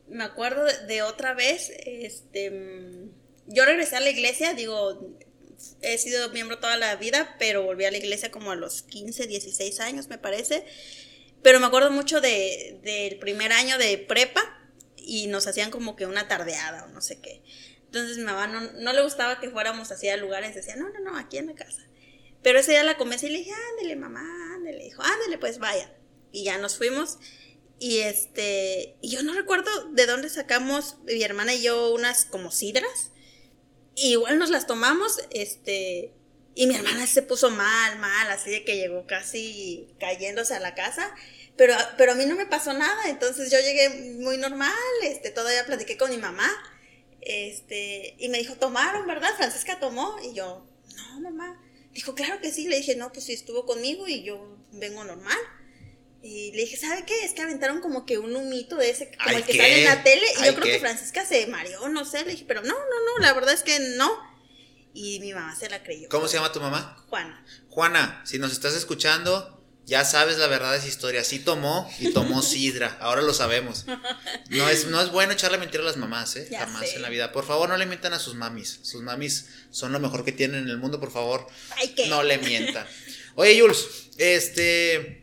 [0.06, 2.50] me acuerdo de, de otra vez, este,
[3.48, 5.16] yo regresé a la iglesia, digo,
[5.82, 9.26] he sido miembro toda la vida, pero volví a la iglesia como a los 15,
[9.26, 10.64] 16 años, me parece.
[11.42, 14.42] Pero me acuerdo mucho de, del primer año de prepa
[14.96, 17.42] y nos hacían como que una tardeada o no sé qué.
[17.86, 21.00] Entonces mi mamá no, no le gustaba que fuéramos así a lugares, decía, no, no,
[21.00, 21.88] no, aquí en la casa.
[22.42, 24.22] Pero ese día la convencí y le dije, ándale, mamá,
[24.54, 24.84] ándale.
[24.84, 25.92] Dijo, ándale, pues vaya.
[26.32, 27.18] Y ya nos fuimos.
[27.78, 33.12] Y este, yo no recuerdo de dónde sacamos mi hermana y yo unas como sidras.
[34.00, 36.12] Y igual nos las tomamos, este,
[36.54, 40.74] y mi hermana se puso mal, mal, así de que llegó casi cayéndose a la
[40.74, 41.14] casa.
[41.56, 45.66] Pero, pero a mí no me pasó nada, entonces yo llegué muy normal, este, todavía
[45.66, 46.48] platiqué con mi mamá,
[47.20, 49.34] este, y me dijo, tomaron, ¿verdad?
[49.36, 50.64] Francesca tomó, y yo,
[50.96, 51.60] no, mamá.
[51.92, 55.38] Dijo, claro que sí, le dije, no, pues sí estuvo conmigo y yo vengo normal.
[56.22, 57.24] Y le dije, ¿sabe qué?
[57.24, 59.58] Es que aventaron como que un humito de ese, como Ay, el que ¿qué?
[59.58, 60.22] sale en la tele.
[60.38, 60.72] Y Ay, yo creo ¿qué?
[60.72, 62.24] que Francisca se mareó, no sé.
[62.24, 64.10] Le dije, pero no, no, no, la verdad es que no.
[64.94, 66.08] Y mi mamá se la creyó.
[66.08, 67.04] ¿Cómo se llama tu mamá?
[67.08, 67.44] Juana.
[67.68, 71.22] Juana, si nos estás escuchando, ya sabes la verdad de esa historia.
[71.22, 72.96] Sí tomó y tomó sidra.
[73.00, 73.84] Ahora lo sabemos.
[74.50, 76.48] No es, no es bueno echarle mentira a las mamás, ¿eh?
[76.50, 76.96] Ya Jamás sé.
[76.96, 77.30] en la vida.
[77.30, 78.80] Por favor, no le mientan a sus mamis.
[78.82, 80.98] Sus mamis son lo mejor que tienen en el mundo.
[80.98, 82.08] Por favor, Ay, ¿qué?
[82.08, 82.84] no le mientan.
[83.36, 85.17] Oye, Jules, este.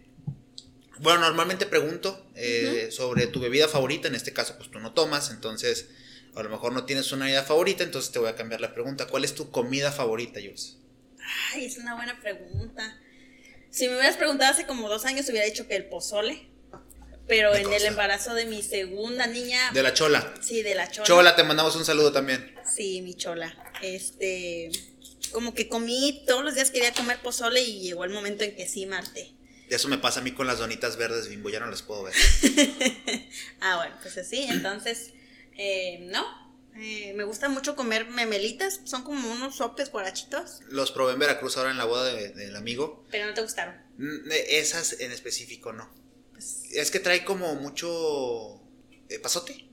[1.00, 4.08] Bueno, normalmente pregunto eh, sobre tu bebida favorita.
[4.08, 5.90] En este caso, pues tú no tomas, entonces
[6.36, 7.84] a lo mejor no tienes una bebida favorita.
[7.84, 9.08] Entonces te voy a cambiar la pregunta.
[9.08, 10.78] ¿Cuál es tu comida favorita, Jules?
[11.54, 13.00] Ay, es una buena pregunta.
[13.72, 16.48] Si me hubieras preguntado hace como dos años, hubiera dicho que el pozole.
[17.28, 17.78] Pero ¿Qué en cosa?
[17.78, 19.72] el embarazo de mi segunda niña.
[19.74, 20.34] De la chola.
[20.42, 21.08] Sí, de la chola.
[21.08, 22.54] Chola, te mandamos un saludo también.
[22.72, 23.54] Sí, mi chola.
[23.82, 24.70] Este.
[25.32, 28.68] Como que comí todos los días quería comer pozole y llegó el momento en que
[28.68, 29.35] sí, Marte.
[29.70, 32.14] Eso me pasa a mí con las donitas verdes bimbo, ya no las puedo ver.
[33.62, 34.44] Ah, bueno, pues así.
[34.44, 35.12] Entonces,
[35.58, 36.24] eh, no.
[36.78, 38.82] Eh, me gusta mucho comer memelitas.
[38.84, 40.60] Son como unos sopes guarachitos.
[40.70, 43.06] Los probé en Veracruz ahora en la boda de- del amigo.
[43.12, 43.76] Pero no te gustaron.
[43.98, 45.90] Mm, eh, Esas en específico no.
[46.34, 48.62] Pues- Es que trae como mucho
[49.10, 49.66] eh, pasote.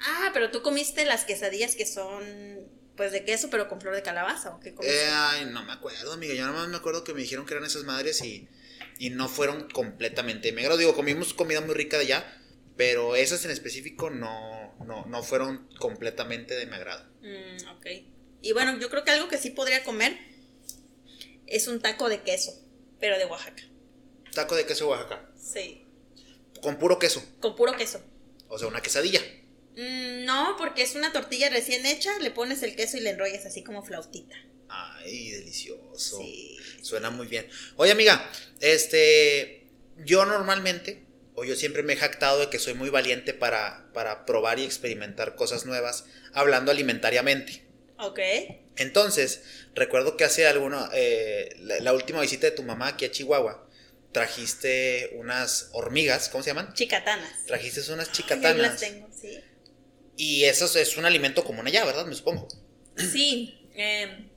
[0.00, 2.24] Ah, pero tú comiste las quesadillas que son.
[2.96, 4.50] Pues de queso, pero con flor de calabaza.
[4.56, 5.04] ¿O qué comiste?
[5.04, 6.34] Eh, ay, no me acuerdo, amiga.
[6.34, 8.48] Yo nada más me acuerdo que me dijeron que eran esas madres y,
[8.98, 10.78] y no fueron completamente de mi agrado.
[10.78, 12.42] Digo, comimos comida muy rica de allá,
[12.76, 17.04] pero esas en específico no, no, no fueron completamente de mi agrado.
[17.22, 17.86] Mm, ok.
[18.42, 20.18] Y bueno, yo creo que algo que sí podría comer
[21.46, 22.52] es un taco de queso,
[23.00, 23.62] pero de Oaxaca.
[24.34, 25.30] Taco de queso Oaxaca.
[25.36, 25.86] Sí.
[26.60, 27.22] Con puro queso.
[27.40, 28.02] Con puro queso.
[28.48, 29.20] O sea, una quesadilla.
[29.76, 33.46] Mm, no, porque es una tortilla recién hecha, le pones el queso y le enrollas
[33.46, 34.34] así como flautita.
[34.68, 36.18] Ay, delicioso.
[36.18, 36.56] Sí.
[36.82, 37.48] Suena muy bien.
[37.76, 39.66] Oye, amiga, este,
[40.04, 41.04] yo normalmente,
[41.34, 44.64] o yo siempre me he jactado de que soy muy valiente para, para probar y
[44.64, 47.64] experimentar cosas nuevas, hablando alimentariamente.
[47.98, 48.20] Ok.
[48.76, 49.42] Entonces,
[49.74, 53.66] recuerdo que hace alguna, eh, la, la última visita de tu mamá aquí a Chihuahua,
[54.12, 56.72] trajiste unas hormigas, ¿cómo se llaman?
[56.74, 57.44] Chicatanas.
[57.46, 58.56] Trajiste unas Ay, chicatanas.
[58.58, 59.40] las tengo, sí.
[60.16, 62.04] Y eso es- es un alimento común allá, ¿verdad?
[62.06, 62.48] Me supongo.
[62.96, 64.28] Sí, eh,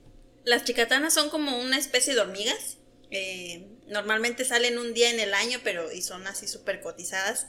[0.44, 2.78] las chicatanas son como una especie de hormigas.
[3.10, 7.46] eh, normalmente salen un día en el año, pero y son así súper cotizadas.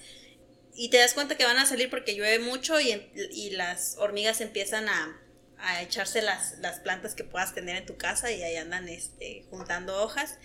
[0.76, 2.92] Y te das cuenta que van a salir porque llueve mucho y,
[3.32, 5.22] y las hormigas empiezan a,
[5.58, 9.46] a echarse las, las plantas que puedas tener en tu casa y ahí andan este,
[9.50, 10.38] juntando hojas.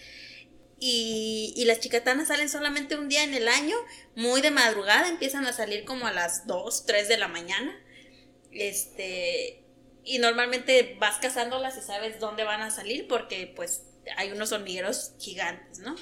[0.81, 3.77] Y, y las chicatanas salen solamente un día en el año,
[4.15, 7.77] muy de madrugada, empiezan a salir como a las 2, 3 de la mañana.
[8.53, 9.65] Este,
[10.09, 13.83] y normalmente vas cazándolas y sabes dónde van a salir porque pues
[14.17, 15.95] hay unos hormigueros gigantes, ¿no?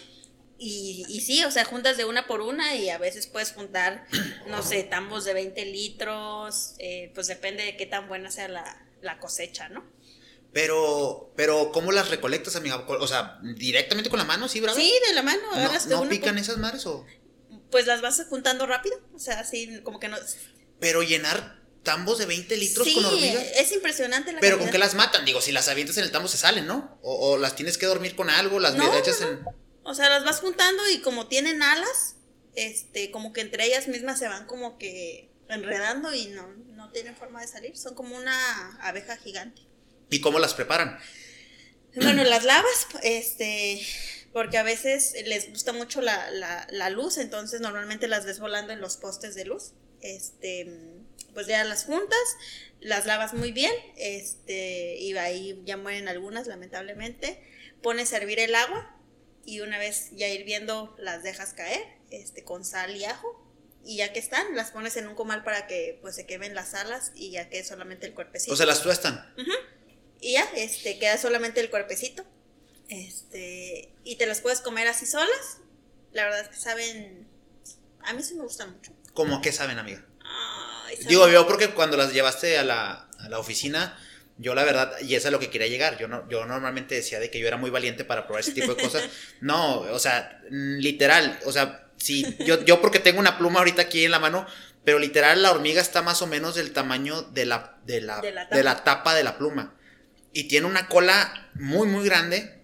[0.58, 4.06] Y, y sí, o sea, juntas de una por una y a veces puedes juntar,
[4.46, 8.86] no sé, tambos de 20 litros, eh, pues depende de qué tan buena sea la,
[9.02, 9.84] la cosecha, ¿no?
[10.52, 12.86] Pero, pero, ¿cómo las recolectas, amiga?
[12.88, 14.78] O sea, directamente con la mano, ¿sí, bravo?
[14.78, 15.42] Sí, de la mano,
[15.88, 17.04] ¿No, pican por- esas madres o...?
[17.70, 20.16] Pues las vas juntando rápido, o sea, así como que no...
[20.80, 21.55] Pero llenar
[21.86, 23.42] tambos de 20 litros sí, con hormigas.
[23.56, 25.24] es impresionante la Pero ¿con qué las matan?
[25.24, 26.98] Digo, si las avientas en el tambo se salen, ¿no?
[27.00, 29.44] O, o las tienes que dormir con algo, las No, echas no, en...
[29.84, 32.16] O sea, las vas juntando y como tienen alas,
[32.54, 37.16] este, como que entre ellas mismas se van como que enredando y no, no tienen
[37.16, 37.76] forma de salir.
[37.76, 39.62] Son como una abeja gigante.
[40.10, 40.98] ¿Y cómo las preparan?
[41.98, 43.80] Bueno, las lavas, este,
[44.34, 48.74] porque a veces les gusta mucho la, la, la luz, entonces normalmente las ves volando
[48.74, 49.72] en los postes de luz.
[50.02, 50.66] Este,
[51.36, 52.18] pues ya las juntas,
[52.80, 57.38] las lavas muy bien, este, y ahí ya mueren algunas, lamentablemente.
[57.82, 58.98] Pones a hervir el agua
[59.44, 63.46] y una vez ya hirviendo las dejas caer, este, con sal y ajo.
[63.84, 66.72] Y ya que están, las pones en un comal para que pues se quemen las
[66.72, 68.54] alas y ya quede solamente el cuerpecito.
[68.54, 69.22] O sea, las tuestan.
[70.22, 72.24] Y ya, este, queda solamente el cuerpecito.
[72.88, 75.58] Este, y te las puedes comer así solas.
[76.12, 77.28] La verdad es que saben.
[78.04, 78.92] A mí sí me gustan mucho.
[79.12, 80.02] ¿Cómo que saben, amiga?
[80.86, 83.98] Ay, Digo, yo porque cuando las llevaste a la, a la oficina,
[84.38, 86.94] yo la verdad, y eso es a lo que quería llegar, yo, no, yo normalmente
[86.94, 89.04] decía de que yo era muy valiente para probar ese tipo de cosas.
[89.40, 94.04] No, o sea, literal, o sea, sí, yo, yo porque tengo una pluma ahorita aquí
[94.04, 94.46] en la mano,
[94.84, 98.32] pero literal la hormiga está más o menos del tamaño de la, de la, De
[98.32, 98.84] la de la tapa.
[98.98, 99.74] tapa de la pluma.
[100.32, 102.55] Y tiene una cola muy, muy grande.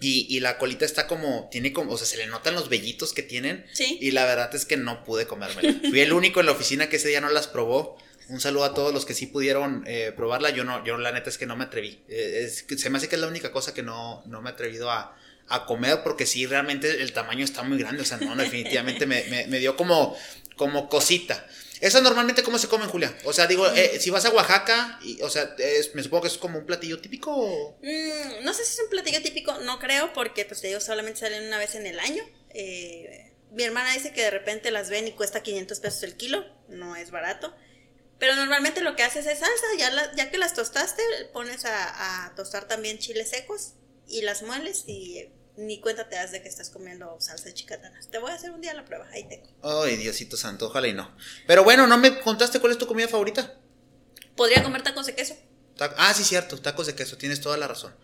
[0.00, 3.12] Y, y la colita está como, tiene como, o sea, se le notan los vellitos
[3.12, 3.66] que tienen.
[3.72, 3.98] Sí.
[4.00, 5.74] Y la verdad es que no pude comérmela.
[5.88, 7.96] Fui el único en la oficina que ese día no las probó.
[8.28, 10.50] Un saludo a todos los que sí pudieron eh, probarla.
[10.50, 11.98] Yo no, yo la neta es que no me atreví.
[12.08, 14.52] Eh, es se me hace que es la única cosa que no, no me he
[14.52, 15.16] atrevido a,
[15.48, 18.02] a comer porque sí, realmente el tamaño está muy grande.
[18.02, 20.16] O sea, no, definitivamente me, me, me dio como,
[20.56, 21.46] como cosita.
[21.80, 23.16] ¿Eso normalmente cómo se come, Julia?
[23.24, 25.54] O sea, digo, eh, si vas a Oaxaca, y, o sea,
[25.94, 27.30] me supongo que es como un platillo típico.
[27.34, 30.80] o- Mm, no sé si es un platillo típico, no creo, porque pues te digo,
[30.80, 32.24] solamente salen una vez en el año.
[32.50, 36.44] Eh, mi hermana dice que de repente las ven y cuesta 500 pesos el kilo,
[36.68, 37.54] no es barato.
[38.18, 42.34] Pero normalmente lo que haces es salsa, ya, ya que las tostaste, pones a, a
[42.34, 43.74] tostar también chiles secos
[44.08, 48.08] y las mueles y ni cuenta te das de que estás comiendo salsa de chicatanas.
[48.08, 49.46] Te voy a hacer un día la prueba, ahí tengo.
[49.62, 51.14] Ay, Diosito santo, ojalá y no.
[51.46, 53.58] Pero bueno, no me contaste cuál es tu comida favorita.
[54.36, 55.36] Podría comer tacos de queso.
[55.76, 57.94] Ta- Ah, sí, cierto, tacos de queso, tienes toda la razón.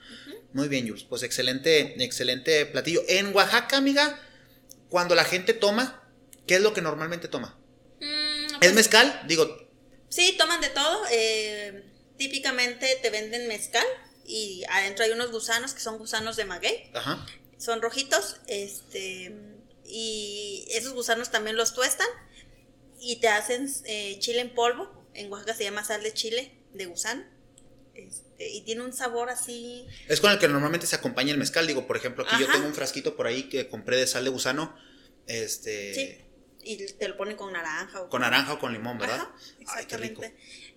[0.53, 1.05] Muy bien, Jules.
[1.05, 3.03] Pues excelente, excelente platillo.
[3.09, 4.21] En Oaxaca, amiga,
[4.88, 6.03] cuando la gente toma,
[6.47, 7.59] ¿qué es lo que normalmente toma?
[8.01, 9.23] Mm, ¿Es pues, mezcal?
[9.27, 9.49] Digo,
[10.09, 11.05] Sí, toman de todo.
[11.11, 11.85] eh,
[12.17, 13.85] típicamente te venden mezcal
[14.25, 16.90] y adentro hay unos gusanos que son gusanos de maguey.
[16.95, 17.25] ajá.
[17.64, 18.37] Son rojitos.
[18.46, 19.35] Este,
[19.87, 22.07] y esos gusanos también los tuestan
[23.00, 25.09] y te hacen eh, chile en polvo.
[25.14, 27.24] En Oaxaca se llama sal de chile de gusano.
[27.94, 29.87] Este, y tiene un sabor así.
[30.09, 31.66] Es con el que normalmente se acompaña el mezcal.
[31.66, 34.31] Digo, por ejemplo, aquí yo tengo un frasquito por ahí que compré de sal de
[34.31, 34.77] gusano.
[35.27, 35.94] Este.
[35.94, 36.20] Sí.
[36.66, 39.20] Y te lo ponen con naranja o Con naranja o con limón, ¿verdad?
[39.20, 39.35] Ajá,
[39.68, 40.22] Ay, qué rico.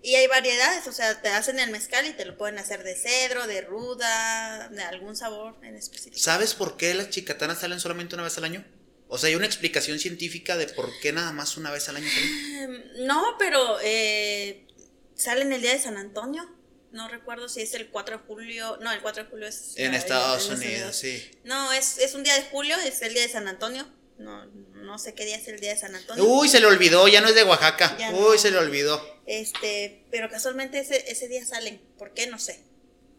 [0.03, 2.95] Y hay variedades, o sea, te hacen el mezcal y te lo pueden hacer de
[2.95, 6.17] cedro, de ruda, de algún sabor en específico.
[6.19, 8.63] ¿Sabes por qué las chicatanas salen solamente una vez al año?
[9.09, 12.07] O sea, hay una explicación científica de por qué nada más una vez al año
[12.09, 12.63] salen.
[12.97, 14.67] Em, No, pero eh,
[15.15, 16.47] salen el día de San Antonio.
[16.91, 18.77] No recuerdo si es el 4 de julio.
[18.81, 19.73] No, el 4 de julio es.
[19.77, 21.31] En la- Estados en Unidos, sí.
[21.43, 23.87] No, es, es un día de julio, es el día de San Antonio.
[24.17, 26.23] No, no sé qué día es el día de San Antonio.
[26.23, 27.95] Uy, se le olvidó, ya no es de Oaxaca.
[27.99, 28.37] Ya Uy, no.
[28.37, 28.99] se le olvidó.
[29.27, 31.81] Este, pero casualmente ese, ese día salen.
[31.97, 32.27] ¿Por qué?
[32.27, 32.63] No sé.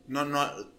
[0.06, 0.72] No, no.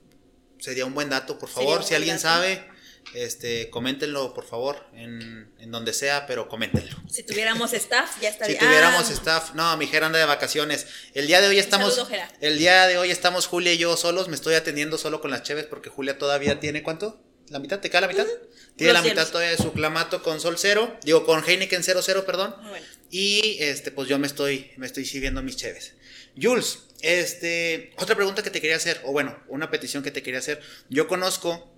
[0.60, 1.84] Sería un buen dato, por favor.
[1.86, 2.27] Si alguien dato.
[2.27, 2.67] sabe,
[3.13, 6.97] este, coméntenlo, por favor, en, en donde sea, pero coméntenlo.
[7.10, 8.60] Si tuviéramos staff, ya Si estaría.
[8.60, 9.15] tuviéramos Ah, no.
[9.15, 10.86] staff, no, mi Jera anda de vacaciones.
[11.13, 14.27] El día de hoy estamos, saludo, el día de hoy estamos Julia y yo solos.
[14.27, 17.23] Me estoy atendiendo solo con las cheves porque Julia todavía tiene cuánto?
[17.50, 17.80] ¿La mitad?
[17.80, 18.28] ¿Te cae la mitad?
[18.76, 22.26] Tiene Los la mitad todavía de su clamato con Sol Cero, digo con Heineken 00,
[22.26, 22.56] perdón.
[22.70, 22.86] Bueno.
[23.12, 25.94] Y este, pues yo me estoy, me estoy sirviendo mis cheves.
[26.40, 30.40] Jules, este, otra pregunta que te quería hacer, o bueno, una petición que te quería
[30.40, 30.62] hacer.
[30.90, 31.74] Yo conozco,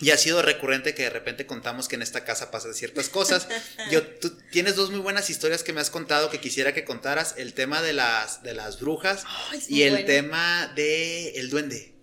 [0.00, 3.48] y ha sido recurrente que de repente contamos que en esta casa pasan ciertas cosas.
[3.90, 7.34] Yo, tú tienes dos muy buenas historias que me has contado que quisiera que contaras.
[7.38, 9.24] El tema de las, de las brujas
[9.68, 10.06] y el bueno.
[10.06, 11.95] tema de el duende.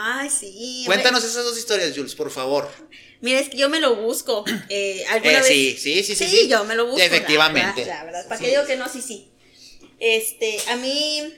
[0.00, 0.84] Ay, sí.
[0.86, 2.70] Cuéntanos esas dos historias, Jules, por favor.
[3.20, 4.44] Mira, es que yo me lo busco.
[4.68, 5.46] Eh, ¿alguna Eh, vez?
[5.48, 6.48] sí, sí, sí, sí, Sí, sí.
[6.48, 7.00] yo me lo busco.
[7.02, 7.84] Efectivamente.
[7.84, 8.28] La verdad, la verdad.
[8.28, 8.44] ¿Para Sí.
[8.44, 8.88] qué digo que no?
[8.88, 9.28] Sí, sí.
[9.98, 11.34] Este, a mí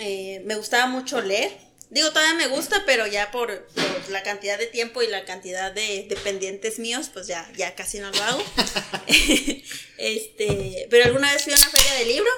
[0.00, 1.50] eh, me gustaba mucho leer.
[1.88, 5.72] Digo, todavía me gusta, pero ya por, por la cantidad de tiempo y la cantidad
[5.72, 8.44] de dependientes míos, pues ya, ya casi no lo hago.
[9.98, 12.30] este, pero alguna vez fui a una feria de libro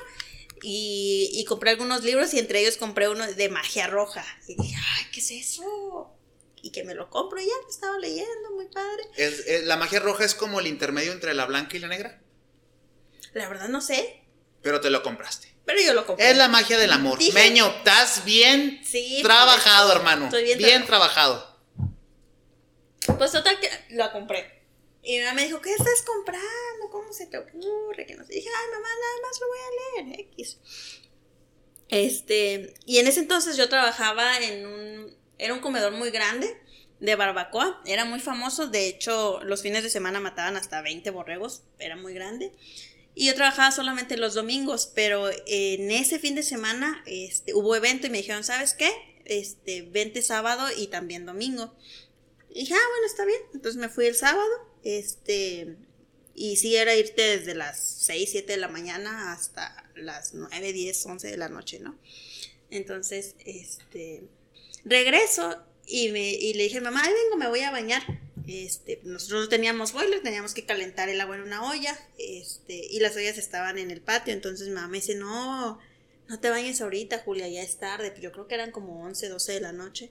[0.68, 4.24] y, y compré algunos libros y entre ellos compré uno de magia roja.
[4.48, 6.12] Y dije, ay, ¿qué es eso?
[6.60, 9.04] Y que me lo compro y ya lo estaba leyendo, muy padre.
[9.16, 12.20] Es- es- la magia roja es como el intermedio entre la blanca y la negra,
[13.32, 14.24] La verdad no sé,
[14.62, 15.54] pero te lo compraste.
[15.64, 16.30] pero yo lo compré.
[16.30, 17.16] Es la magia del amor.
[17.18, 20.24] Dije- Meño, estás bien Sí, trabajado, hermano.
[20.24, 21.56] estoy bien bien trabajado.
[23.18, 24.64] Pues total que la compré.
[25.02, 26.46] Y mi mamá me dijo, ¿qué estás comprando?
[26.90, 28.06] ¿Cómo se te ocurre?
[28.06, 28.24] Que no.
[28.24, 30.58] Dije, ay, mamá, nada más lo voy a leer, X.
[31.88, 36.56] Este, y en ese entonces yo trabajaba en un, era un comedor muy grande
[37.00, 41.62] de barbacoa, era muy famoso, de hecho los fines de semana mataban hasta 20 borregos,
[41.78, 42.52] era muy grande.
[43.14, 48.06] Y yo trabajaba solamente los domingos, pero en ese fin de semana este, hubo evento
[48.06, 48.90] y me dijeron, ¿sabes qué?
[49.24, 51.74] Este, vente sábado y también domingo.
[52.50, 53.40] Y dije, ah, bueno, está bien.
[53.54, 54.50] Entonces me fui el sábado,
[54.82, 55.76] este,
[56.36, 61.06] y sí era irte desde las 6, 7 de la mañana hasta las 9, 10,
[61.06, 61.98] 11 de la noche, ¿no?
[62.70, 64.22] Entonces, este,
[64.84, 68.02] regreso y, me, y le dije, mamá, ahí vengo, me voy a bañar.
[68.46, 73.00] Este, nosotros no teníamos boiler, teníamos que calentar el agua en una olla, este, y
[73.00, 75.80] las ollas estaban en el patio, entonces mi mamá me dice, no,
[76.28, 79.30] no te bañes ahorita, Julia, ya es tarde, pero yo creo que eran como 11,
[79.30, 80.10] 12 de la noche.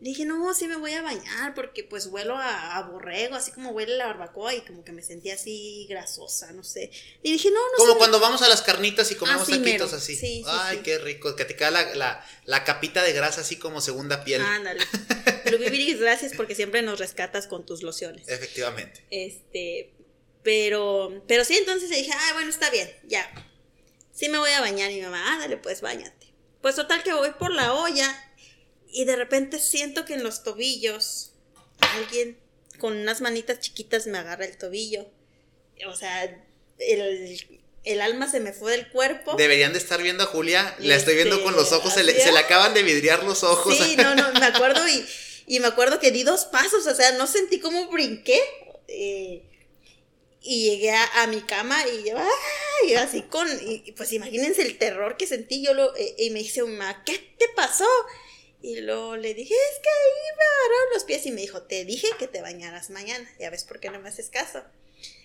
[0.00, 3.50] Le dije, no, sí me voy a bañar porque pues huelo a, a borrego, así
[3.50, 6.92] como huele la barbacoa y como que me sentía así grasosa, no sé.
[7.22, 9.96] Y dije, no, no Como cuando vamos a las carnitas y comemos Así taquitos mero.
[9.96, 10.14] así.
[10.14, 10.82] Sí, sí, Ay, sí.
[10.84, 11.34] qué rico.
[11.34, 14.40] Que te queda la, la, la capita de grasa así como segunda piel.
[14.40, 14.84] Ándale.
[15.44, 18.28] Pero Viviris, gracias porque siempre nos rescatas con tus lociones.
[18.28, 19.04] Efectivamente.
[19.10, 19.94] Este,
[20.44, 23.28] pero, pero sí, entonces dije, ah, bueno, está bien, ya.
[24.12, 26.32] Sí me voy a bañar y mi mamá, ándale, pues bañate.
[26.62, 28.27] Pues total que voy por la olla
[28.90, 31.32] y de repente siento que en los tobillos
[31.80, 32.38] alguien
[32.78, 35.06] con unas manitas chiquitas me agarra el tobillo.
[35.86, 36.24] O sea,
[36.78, 37.40] el,
[37.84, 39.34] el alma se me fue del cuerpo.
[39.36, 40.76] Deberían de estar viendo a Julia.
[40.78, 41.92] La estoy viendo Este, con los ojos.
[41.94, 43.76] Se le, así se le acaban de vidriar los ojos.
[43.76, 45.04] Sí, no, no, me acuerdo y,
[45.46, 48.40] y me acuerdo que di dos pasos, o sea, no sentí cómo brinqué.
[48.88, 49.42] eh,
[50.40, 52.94] y llegué a, a mi cama y yo, ¡ay!
[52.94, 55.62] así con, y, y pues imagínense el terror que sentí.
[55.62, 57.84] Yo lo, eh, y me dice, mamá, ¿qué te pasó?
[58.60, 61.84] Y luego le dije, es que ahí me agarraron los pies y me dijo, te
[61.84, 64.62] dije que te bañaras mañana, ya ves por qué no me haces caso.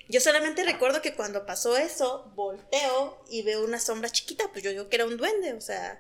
[0.09, 4.69] Yo solamente recuerdo que cuando pasó eso, volteo y veo una sombra chiquita, pues yo
[4.69, 5.99] digo que era un duende, o sea,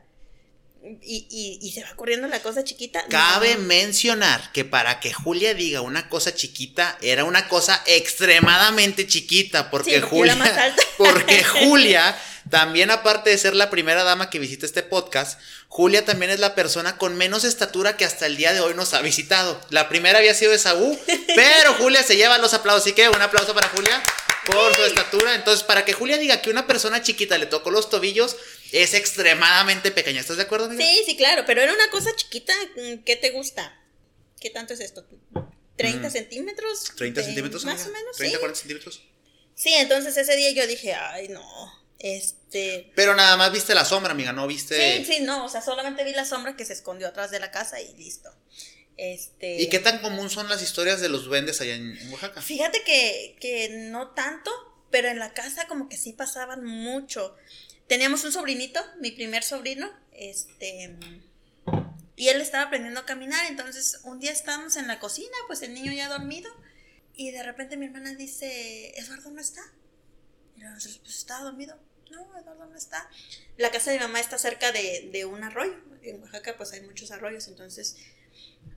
[1.01, 3.05] y, y, y se va corriendo la cosa chiquita.
[3.09, 3.61] Cabe No.
[3.61, 9.95] mencionar que para que Julia diga una cosa chiquita, era una cosa extremadamente chiquita, porque
[9.95, 15.39] Sí, Julia, porque Julia, también aparte de ser la primera dama que visita este podcast,
[15.67, 18.93] Julia también es la persona con menos estatura que hasta el día de hoy nos
[18.93, 19.59] ha visitado.
[19.69, 20.99] La primera había sido Esaú,
[21.35, 24.01] pero Julia se lleva los aplausos, así que un aplauso para Julia
[24.45, 25.35] por su estatura.
[25.35, 28.35] Entonces, para que Julia diga que una persona chiquita le tocó los tobillos,
[28.71, 30.19] es extremadamente pequeña.
[30.21, 30.83] ¿Estás de acuerdo, amiga?
[30.83, 32.53] Sí, sí, claro, pero era una cosa chiquita.
[32.75, 33.79] mm, ¿Qué te gusta?
[34.41, 35.05] ¿Qué tanto es esto?
[35.77, 36.11] ¿30 Mm.
[36.11, 36.91] centímetros?
[36.97, 37.89] 30 Eh, centímetros, Más amiga?
[37.89, 38.39] o menos, 30, sí.
[38.39, 39.01] 40 centímetros.
[39.55, 41.41] Sí, entonces ese día yo dije, ay, no,
[41.99, 42.91] este...
[42.95, 44.97] Pero nada más viste la sombra, amiga, no viste.
[44.97, 47.51] Sí, sí, no, o sea, solamente vi la sombra que se escondió atrás de la
[47.51, 48.33] casa y listo.
[48.97, 49.61] Este...
[49.61, 52.41] ¿Y qué tan común son las historias de los duendes allá en, en Oaxaca?
[52.41, 54.51] Fíjate que, que no tanto,
[54.91, 57.35] pero en la casa como que sí pasaban mucho.
[57.87, 60.95] Teníamos un sobrinito, mi primer sobrino, este,
[62.15, 65.73] y él estaba aprendiendo a caminar, entonces un día estábamos en la cocina, pues el
[65.73, 66.49] niño ya dormido,
[67.15, 69.61] y de repente mi hermana dice, Eduardo no está.
[70.55, 71.79] Y nosotros, pues estaba dormido.
[72.11, 73.09] No, Eduardo no está.
[73.57, 75.75] La casa de mi mamá está cerca de, de un arroyo.
[76.01, 77.97] En Oaxaca pues hay muchos arroyos, entonces,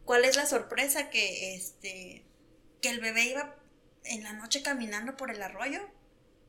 [0.04, 1.10] ¿cuál es la sorpresa?
[1.10, 2.24] Que este,
[2.80, 3.56] que el bebé iba
[4.04, 5.80] en la noche caminando por el arroyo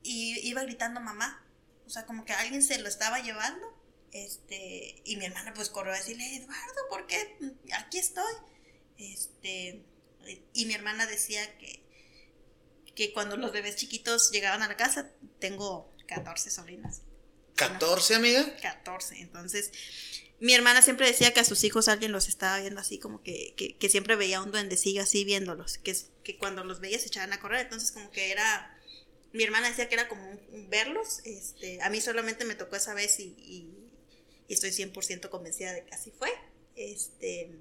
[0.04, 1.44] y iba gritando mamá.
[1.86, 3.76] O sea, como que alguien se lo estaba llevando.
[4.12, 7.38] Este, y mi hermana pues corrió a decirle, Eduardo, ¿por qué?
[7.74, 8.34] Aquí estoy.
[8.98, 9.84] Este,
[10.54, 11.82] y mi hermana decía que,
[12.98, 17.04] que cuando los bebés chiquitos llegaban a la casa, tengo 14 sobrinas.
[17.56, 18.56] ¿14, amiga?
[18.60, 19.20] 14.
[19.22, 19.72] Entonces,
[20.40, 23.54] mi hermana siempre decía que a sus hijos alguien los estaba viendo así, como que,
[23.56, 27.34] que, que siempre veía un duendecillo así viéndolos, que, que cuando los veía se echaban
[27.34, 27.62] a correr.
[27.62, 28.74] Entonces, como que era.
[29.32, 31.20] Mi hermana decía que era como un- un verlos.
[31.24, 33.92] Este, a mí solamente me tocó esa vez y, y-
[34.48, 36.32] y estoy 100% convencida de que así fue.
[36.76, 37.52] Este.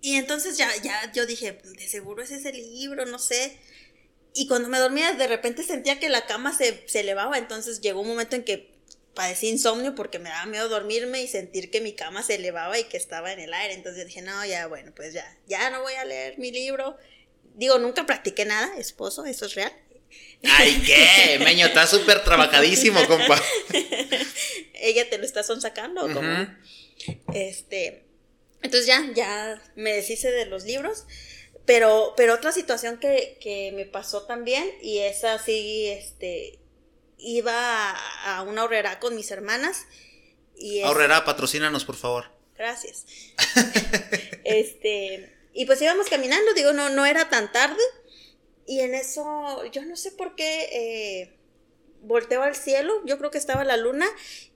[0.00, 3.58] Y entonces ya, ya yo dije, de seguro es ese libro, no sé.
[4.34, 7.38] Y cuando me dormía, de repente sentía que la cama se, se elevaba.
[7.38, 8.72] Entonces llegó un momento en que
[9.14, 12.84] padecí insomnio porque me daba miedo dormirme y sentir que mi cama se elevaba y
[12.84, 13.74] que estaba en el aire.
[13.74, 16.96] Entonces dije, no, ya, bueno, pues ya, ya no voy a leer mi libro.
[17.54, 19.72] Digo, nunca practiqué nada, esposo, eso es real.
[20.44, 21.38] Ay, ¿qué?
[21.44, 23.40] Meño, está súper trabajadísimo, compa.
[24.74, 26.42] Ella te lo está sonsacando, ¿o cómo?
[26.42, 26.50] Ujú.
[27.34, 28.04] Este,
[28.62, 31.04] entonces ya, ya me deshice de los libros.
[31.64, 36.58] Pero, pero otra situación que, que me pasó también, y esa sí, este,
[37.18, 37.52] iba
[37.90, 39.86] a, a una horrera con mis hermanas.
[40.56, 42.26] Y Ahorrera, patrocínanos, por favor.
[42.56, 43.06] Gracias.
[44.44, 47.82] este, y pues íbamos caminando, digo, no, no era tan tarde.
[48.66, 51.36] Y en eso, yo no sé por qué, eh,
[52.02, 54.06] volteo al cielo, yo creo que estaba la luna,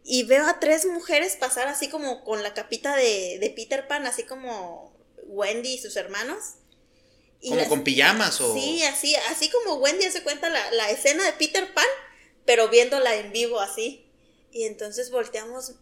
[0.05, 4.07] y veo a tres mujeres pasar así como con la capita de, de Peter Pan,
[4.07, 6.55] así como Wendy y sus hermanos.
[7.47, 8.53] Y Como las- con pijamas o.
[8.55, 11.87] Sí, así, así como Wendy hace cuenta la, la escena de Peter Pan,
[12.45, 14.05] pero viéndola en vivo así.
[14.51, 15.75] Y entonces volteamos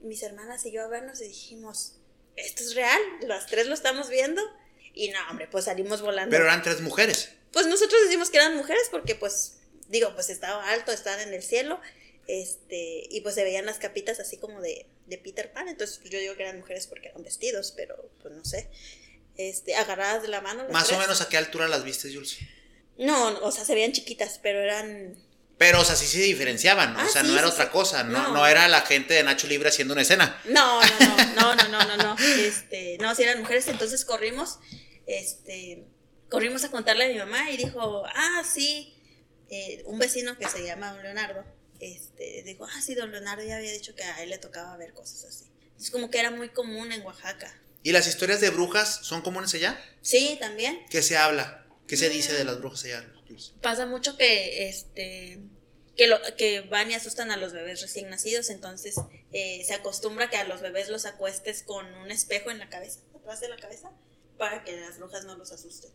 [0.00, 1.96] mis hermanas y yo a vernos y dijimos,
[2.36, 2.98] ¿esto es real?
[3.26, 4.40] Las tres lo estamos viendo.
[4.94, 6.30] Y no, hombre, pues salimos volando.
[6.30, 7.32] Pero eran tres mujeres.
[7.52, 11.42] Pues nosotros decimos que eran mujeres porque pues, digo, pues estaba alto, estaban en el
[11.42, 11.80] cielo.
[12.28, 15.68] Este, y pues se veían las capitas así como de, de Peter Pan.
[15.68, 18.70] Entonces pues, yo digo que eran mujeres porque eran vestidos, pero pues no sé.
[19.48, 20.66] Este, agarradas de la mano.
[20.70, 22.38] Más o menos a qué altura las viste, Jules.
[22.98, 25.14] No, no, o sea, se veían chiquitas, pero eran.
[25.56, 27.00] Pero, o sea, sí se diferenciaban, ¿no?
[27.00, 27.70] Ah, o sea, sí, no era sí, otra sí.
[27.70, 28.34] cosa, no, No.
[28.34, 30.40] no era la gente de Nacho Libre haciendo una escena.
[30.46, 32.16] No, no, no, no, no, no, no, no.
[32.38, 34.58] Este, no, si eran mujeres, entonces corrimos,
[35.06, 35.84] este,
[36.28, 38.94] corrimos a contarle a mi mamá y dijo, ah, sí,
[39.50, 41.44] eh, un vecino que se llama don Leonardo,
[41.80, 44.92] este, dijo, ah, sí, don Leonardo ya había dicho que a él le tocaba ver
[44.94, 45.50] cosas así.
[45.78, 47.54] Es como que era muy común en Oaxaca.
[47.82, 49.82] ¿Y las historias de brujas son comunes allá?
[50.02, 50.84] Sí, también.
[50.90, 51.66] ¿Qué se habla?
[51.86, 53.06] ¿Qué se dice de las brujas allá?
[53.62, 55.38] Pasa mucho que, este,
[55.96, 58.96] que, lo, que van y asustan a los bebés recién nacidos, entonces
[59.32, 63.00] eh, se acostumbra que a los bebés los acuestes con un espejo en la cabeza,
[63.16, 63.90] atrás de la cabeza,
[64.36, 65.90] para que las brujas no los asusten.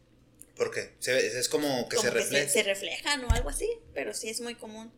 [0.56, 0.96] ¿Por qué?
[1.00, 2.48] Se- es como que como se refleja.
[2.48, 4.92] se, se reflejan o algo así, pero sí es muy común.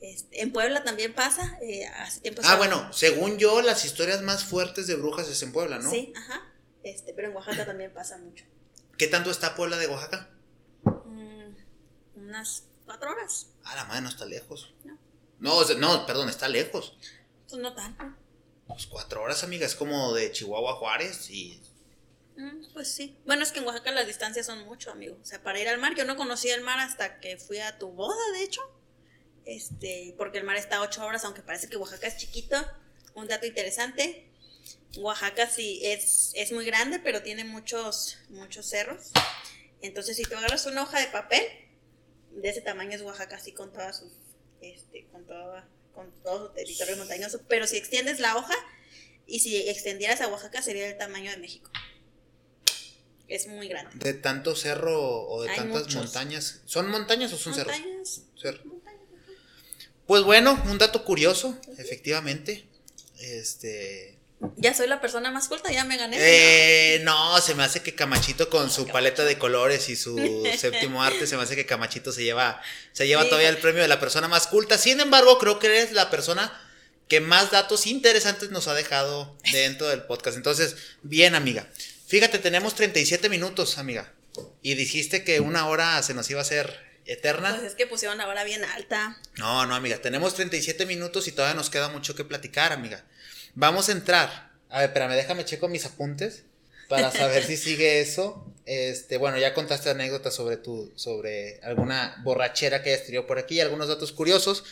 [0.00, 2.42] Este, en Puebla también pasa, eh, hace tiempo...
[2.44, 5.90] Ah, bueno, según yo, las historias más fuertes de brujas es en Puebla, ¿no?
[5.90, 6.42] Sí, ajá.
[6.82, 8.44] Este, pero en Oaxaca también pasa mucho.
[8.98, 10.30] ¿Qué tanto está Puebla de Oaxaca?
[10.84, 11.54] Mm,
[12.16, 14.74] unas cuatro horas, Ah, la madre no está lejos.
[14.84, 14.98] No.
[15.40, 16.96] No, o sea, no, perdón, está lejos.
[17.48, 18.04] pues no tanto.
[18.68, 21.60] Pues cuatro horas, amiga, es como de Chihuahua a Juárez y...
[22.36, 23.18] Mm, pues sí.
[23.24, 25.16] Bueno, es que en Oaxaca las distancias son mucho, amigo.
[25.20, 27.78] O sea, para ir al mar, yo no conocía el mar hasta que fui a
[27.78, 28.60] tu boda, de hecho.
[29.46, 32.56] Este, porque el mar está a ocho horas, aunque parece que Oaxaca es chiquito.
[33.14, 34.28] Un dato interesante.
[34.98, 39.12] Oaxaca sí es, es muy grande, pero tiene muchos, muchos cerros.
[39.80, 41.42] Entonces, si tú agarras una hoja de papel,
[42.32, 44.12] de ese tamaño es Oaxaca, así con todas sus,
[44.60, 47.40] este, con toda, con todo su territorio montañoso.
[47.48, 48.54] Pero si extiendes la hoja,
[49.26, 51.70] y si extendieras a Oaxaca, sería el tamaño de México.
[53.28, 53.90] Es muy grande.
[53.94, 55.96] De tanto cerro o de Hay tantas muchos.
[55.96, 56.62] montañas.
[56.64, 57.76] ¿Son montañas o son cerros?
[57.76, 58.22] Montañas.
[58.40, 58.75] Cerro.
[60.06, 62.64] Pues bueno, un dato curioso, efectivamente.
[63.18, 64.16] Este.
[64.56, 66.18] Ya soy la persona más culta, ya me gané.
[66.20, 70.16] Eh, no, se me hace que Camachito con su paleta de colores y su
[70.58, 72.60] séptimo arte, se me hace que Camachito se lleva,
[72.92, 73.28] se lleva Sí.
[73.30, 74.76] todavía el premio de la persona más culta.
[74.76, 76.52] Sin embargo, creo que eres la persona
[77.08, 80.36] que más datos interesantes nos ha dejado dentro del podcast.
[80.36, 81.66] Entonces, bien, amiga.
[82.06, 84.12] Fíjate, tenemos 37 minutos, amiga.
[84.60, 87.50] Y dijiste que una hora se nos iba a hacer eterna.
[87.50, 89.18] Pues es que pusieron la hora bien alta.
[89.36, 93.04] No, no, amiga, tenemos 37 minutos y todavía nos queda mucho que platicar, amiga.
[93.54, 94.50] Vamos a entrar.
[94.68, 96.44] A ver, espérame, déjame checo mis apuntes
[96.88, 98.44] para saber si sigue eso.
[98.64, 103.60] Este, bueno, ya contaste anécdotas sobre tu, sobre alguna borrachera que hayas tenido por aquí,
[103.60, 104.64] algunos datos curiosos.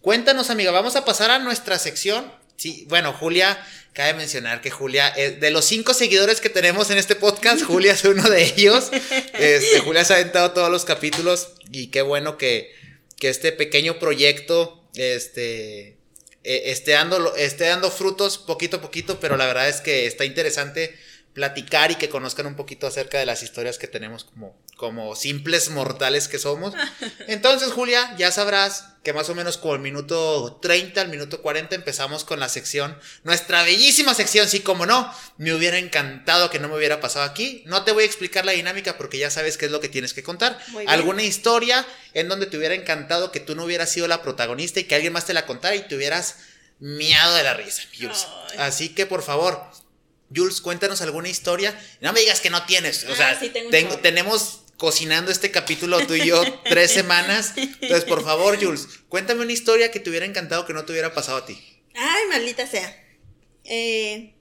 [0.00, 2.32] Cuéntanos, amiga, vamos a pasar a nuestra sección.
[2.60, 3.58] Sí, bueno, Julia,
[3.94, 8.04] cabe mencionar que Julia, de los cinco seguidores que tenemos en este podcast, Julia es
[8.04, 8.90] uno de ellos.
[9.32, 12.70] Este, Julia se ha aventado todos los capítulos y qué bueno que,
[13.16, 15.96] que este pequeño proyecto este,
[16.44, 20.26] eh, esté, dando, esté dando frutos poquito a poquito, pero la verdad es que está
[20.26, 20.94] interesante
[21.32, 25.68] platicar y que conozcan un poquito acerca de las historias que tenemos como, como simples
[25.68, 26.72] mortales que somos.
[27.28, 31.74] Entonces, Julia, ya sabrás que más o menos como el minuto 30 al minuto 40
[31.74, 36.68] empezamos con la sección, nuestra bellísima sección, sí, como no, me hubiera encantado que no
[36.68, 37.62] me hubiera pasado aquí.
[37.66, 40.14] No te voy a explicar la dinámica porque ya sabes qué es lo que tienes
[40.14, 40.58] que contar.
[40.86, 44.84] Alguna historia en donde te hubiera encantado que tú no hubieras sido la protagonista y
[44.84, 46.36] que alguien más te la contara y te hubieras
[46.78, 48.26] miado de la risa, Jules.
[48.52, 48.56] Ay.
[48.60, 49.62] Así que por favor,
[50.34, 51.78] Jules, cuéntanos alguna historia.
[52.00, 53.04] No me digas que no tienes.
[53.04, 54.02] O Ah, sea, sí, tengo un tengo- chorro.
[54.02, 57.52] tenemos cocinando este capítulo tú y yo tres semanas.
[57.56, 61.12] Entonces, por favor, Jules, cuéntame una historia que te hubiera encantado que no te hubiera
[61.12, 61.62] pasado a ti.
[61.94, 62.96] Ay, maldita sea.
[63.64, 64.32] Eh,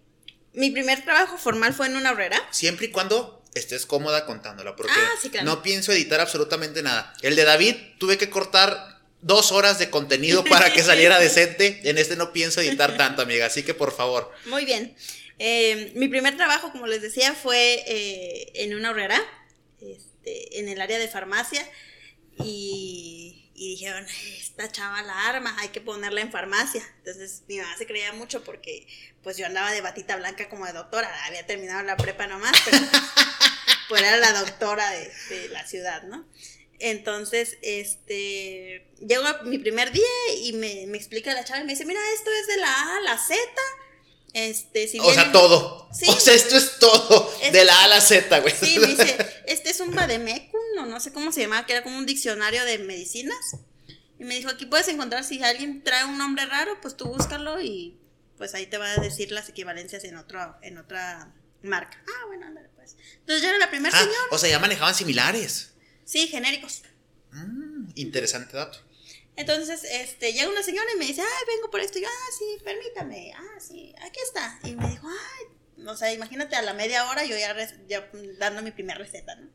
[0.53, 2.41] mi primer trabajo formal fue en una horrera.
[2.51, 5.45] Siempre y cuando estés cómoda contándola, porque Ah, sí, claro.
[5.45, 7.13] no pienso editar absolutamente nada.
[7.21, 11.81] El de David tuve que cortar dos horas de contenido para que saliera decente.
[11.83, 13.47] En este no pienso editar tanto, amiga.
[13.47, 14.31] Así que por favor.
[14.45, 14.95] Muy bien.
[15.37, 19.21] Eh, mi primer trabajo, como les decía, fue eh, en una horrera,
[20.19, 21.65] este, en el área de farmacia.
[22.43, 24.05] Y, dijeron,
[24.39, 26.81] esta chava la arma, hay que ponerla en farmacia.
[26.99, 28.87] Entonces mi mamá se creía mucho porque
[29.21, 32.77] pues yo andaba de batita blanca como de doctora, había terminado la prepa nomás, pero
[33.89, 36.25] pues era la doctora de, de la ciudad, ¿no?
[36.79, 40.07] Entonces, este, llego a mi primer día
[40.41, 42.97] y me, me explica la chava y me dice, mira, esto es de la A
[42.97, 43.37] a la Z.
[44.33, 45.89] Este, si O sea, todo.
[45.93, 46.05] Sí.
[46.09, 47.33] O sea, esto es todo.
[47.51, 48.53] De la A a la Z, güey.
[48.53, 49.17] Sí, me dice,
[49.47, 52.63] este es un Bademecum, o no sé cómo se llamaba, que era como un diccionario
[52.65, 53.37] de medicinas.
[54.19, 57.61] Y me dijo, aquí puedes encontrar, si alguien trae un nombre raro, pues tú búscalo
[57.61, 57.97] y
[58.37, 62.01] pues ahí te va a decir las equivalencias en, otro, en otra marca.
[62.07, 62.95] Ah, bueno, ándale pues.
[63.19, 64.19] Entonces yo era la primera Ah, señora.
[64.31, 65.71] o sea, ya manejaban similares.
[66.05, 66.81] Sí, genéricos.
[67.31, 68.79] Mm, interesante dato.
[69.39, 71.97] Entonces, este, llega una señora y me dice, ay, vengo por esto.
[71.97, 73.33] Y yo, ah, sí, permítame.
[73.37, 74.59] Ah, sí, aquí está.
[74.65, 77.55] Y me dijo, ay, o sea, imagínate a la media hora yo ya,
[77.87, 79.49] ya dando mi primera receta, ¿no?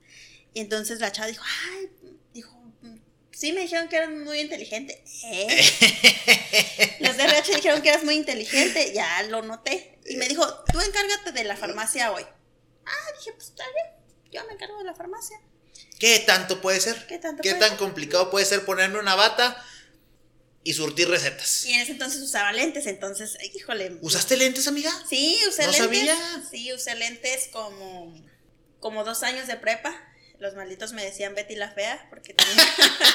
[0.54, 1.90] Y entonces la chava dijo, ay,
[2.32, 2.96] dijo, "mm,
[3.32, 5.04] sí me dijeron que eras muy inteligente.
[5.24, 6.96] ¿Eh?
[7.00, 9.98] Los de RH dijeron que eras muy inteligente, ya lo noté.
[10.06, 12.24] Y me dijo, tú encárgate de la farmacia hoy.
[12.86, 15.38] Ah, dije, pues está bien, yo me encargo de la farmacia.
[15.98, 17.06] ¿Qué tanto puede ser?
[17.06, 17.78] ¿Qué tanto ¿Qué puede tan ser?
[17.78, 19.62] complicado puede ser ponerme una bata
[20.64, 21.64] y surtir recetas?
[21.66, 23.98] Y en ese entonces usaba lentes, entonces, híjole.
[24.00, 24.90] ¿Usaste lentes, amiga?
[25.08, 25.84] Sí, usé No lentes.
[25.84, 26.42] sabía.
[26.50, 28.12] Sí, usé lentes como,
[28.80, 29.94] como dos años de prepa.
[30.40, 32.66] Los malditos me decían Betty la fea porque tenía,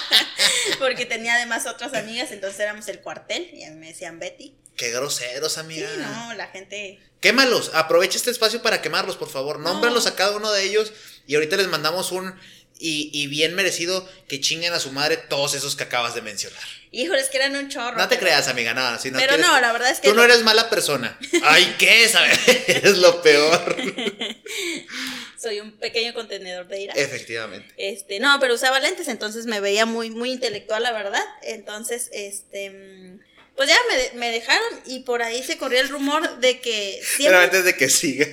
[0.79, 4.55] porque tenía además otras amigas, entonces éramos el cuartel y a mí me decían Betty.
[4.75, 5.89] Qué groseros, Sí, amiga.
[5.97, 6.99] no, la gente...
[7.19, 9.59] Quémalos, aprovecha este espacio para quemarlos, por favor.
[9.59, 10.93] Nómbralos a cada uno de ellos
[11.27, 12.33] y ahorita les mandamos un
[12.81, 16.63] Y, y bien merecido que chinguen a su madre todos esos que acabas de mencionar.
[16.91, 17.97] Híjole, es que eran un chorro.
[17.97, 18.97] No te pero- creas, amiga, no.
[18.97, 21.19] Si no Pero quieres- no, la verdad es que Tú no eres mala persona.
[21.43, 22.07] Ay, ¿qué?
[22.07, 22.39] ¿Sabes?
[22.67, 23.75] Eres lo peor.
[25.41, 26.93] Soy un pequeño contenedor de ira.
[26.95, 27.73] Efectivamente.
[27.77, 31.23] Este, no, pero usaba lentes, entonces me veía muy, muy intelectual, la verdad.
[31.43, 33.19] Entonces, este, mm,
[33.55, 37.15] pues ya me, me dejaron y por ahí se corrió el rumor de que Pero
[37.17, 37.37] siempre...
[37.43, 38.29] antes de que sigas,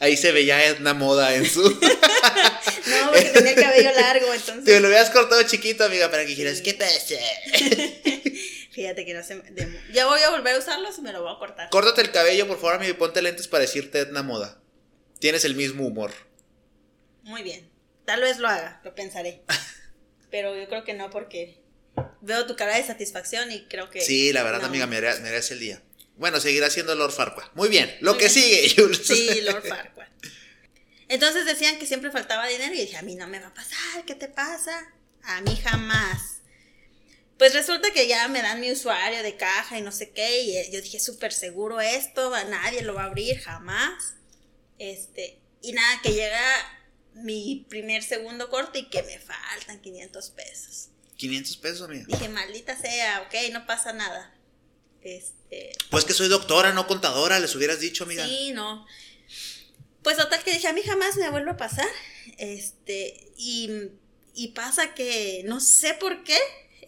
[0.00, 1.62] ahí se veía Edna Moda en su.
[2.86, 4.64] No, porque tenía el cabello largo, entonces...
[4.64, 7.14] Te lo hubieras cortado chiquito, amiga, para que dijeras, ¿qué pasa?
[8.72, 9.36] Fíjate que no se...
[9.36, 11.70] de- ya voy a volver a usarlos y me lo voy a cortar.
[11.70, 14.60] Córtate el cabello, por favor, amigo, y ponte lentes para decirte Edna Moda.
[15.20, 16.12] Tienes el mismo humor.
[17.22, 17.70] Muy bien.
[18.04, 19.42] Tal vez lo haga, lo pensaré.
[20.30, 21.61] Pero yo creo que no porque
[22.20, 24.00] veo tu cara de satisfacción y creo que...
[24.00, 24.66] Sí, la verdad, no.
[24.66, 25.82] amiga, merece, merece el día.
[26.16, 27.48] Bueno, seguirá siendo Lord Farquaad.
[27.54, 28.34] Muy bien, lo Muy que bien.
[28.34, 29.06] sigue, Jules.
[29.06, 30.08] Sí, Lord Farquaad.
[31.08, 34.04] Entonces decían que siempre faltaba dinero y dije, a mí no me va a pasar,
[34.06, 34.94] ¿qué te pasa?
[35.22, 36.40] A mí jamás.
[37.38, 40.56] Pues resulta que ya me dan mi usuario de caja y no sé qué, y
[40.56, 44.14] eh, yo dije, súper seguro esto, a nadie lo va a abrir, jamás.
[44.78, 46.40] Este, y nada, que llega
[47.14, 50.88] mi primer segundo corte y que me faltan 500 pesos.
[51.22, 52.04] 500 pesos, amiga.
[52.08, 54.34] Dije, maldita sea, ok, no pasa nada.
[55.02, 58.26] Este, Pues que soy doctora, no contadora, les hubieras dicho, amiga.
[58.26, 58.84] Sí, no.
[60.02, 61.86] Pues total que dije, a mí jamás me vuelve a pasar.
[62.38, 63.70] Este, y,
[64.34, 66.38] y pasa que no sé por qué.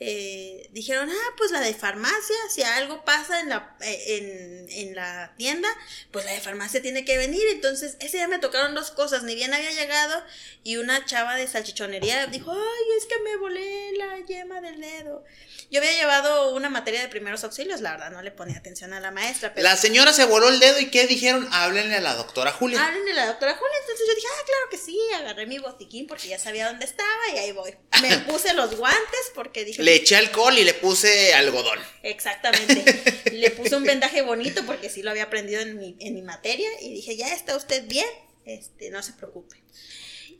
[0.00, 4.94] Eh, dijeron, ah, pues la de farmacia, si algo pasa en la, eh, en, en
[4.94, 5.68] la tienda,
[6.10, 7.42] pues la de farmacia tiene que venir.
[7.52, 10.22] Entonces, ese día me tocaron dos cosas, ni bien había llegado
[10.64, 15.24] y una chava de salchichonería dijo, ay, es que me volé la yema del dedo.
[15.70, 19.00] Yo había llevado una materia de primeros auxilios, la verdad, no le ponía atención a
[19.00, 19.54] la maestra.
[19.54, 21.48] Pero La señora se voló el dedo y ¿qué dijeron?
[21.52, 22.84] Háblenle a la doctora Julia.
[22.84, 23.76] Hablen de la doctora Julia.
[23.80, 24.98] Entonces yo dije, ah, claro que sí.
[25.16, 27.74] Agarré mi botiquín porque ya sabía dónde estaba y ahí voy.
[28.02, 31.78] Me puse los guantes porque dije, Le eché alcohol y le puse algodón.
[32.02, 33.30] exactamente.
[33.32, 36.68] Le puse un vendaje bonito porque sí lo había aprendido en mi, en mi materia
[36.80, 38.06] y dije, ya está usted bien.
[38.44, 39.56] Este, no se preocupe.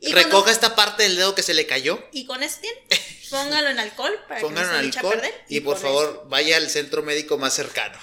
[0.01, 2.03] Y Recoja cuando- esta parte del dedo que se le cayó.
[2.11, 2.77] y con eso tiene.
[3.29, 5.33] Póngalo en alcohol para Pónganlo que no se eche a perder.
[5.49, 7.97] Y por favor, vaya al centro médico más cercano.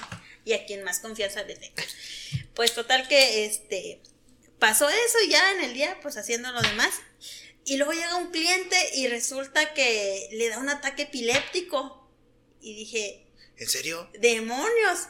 [0.44, 1.82] y a quien más confianza le tenga.
[2.54, 4.00] Pues total que este
[4.58, 6.90] pasó eso y ya en el día pues haciendo lo demás
[7.64, 12.08] y luego llega un cliente y resulta que le da un ataque epiléptico
[12.60, 14.08] y dije, ¿En serio?
[14.20, 15.08] demonios.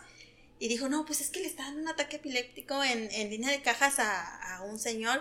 [0.58, 3.50] Y dijo, no, pues es que le está dando un ataque epiléptico en, en línea
[3.50, 5.20] de cajas a, a un señor.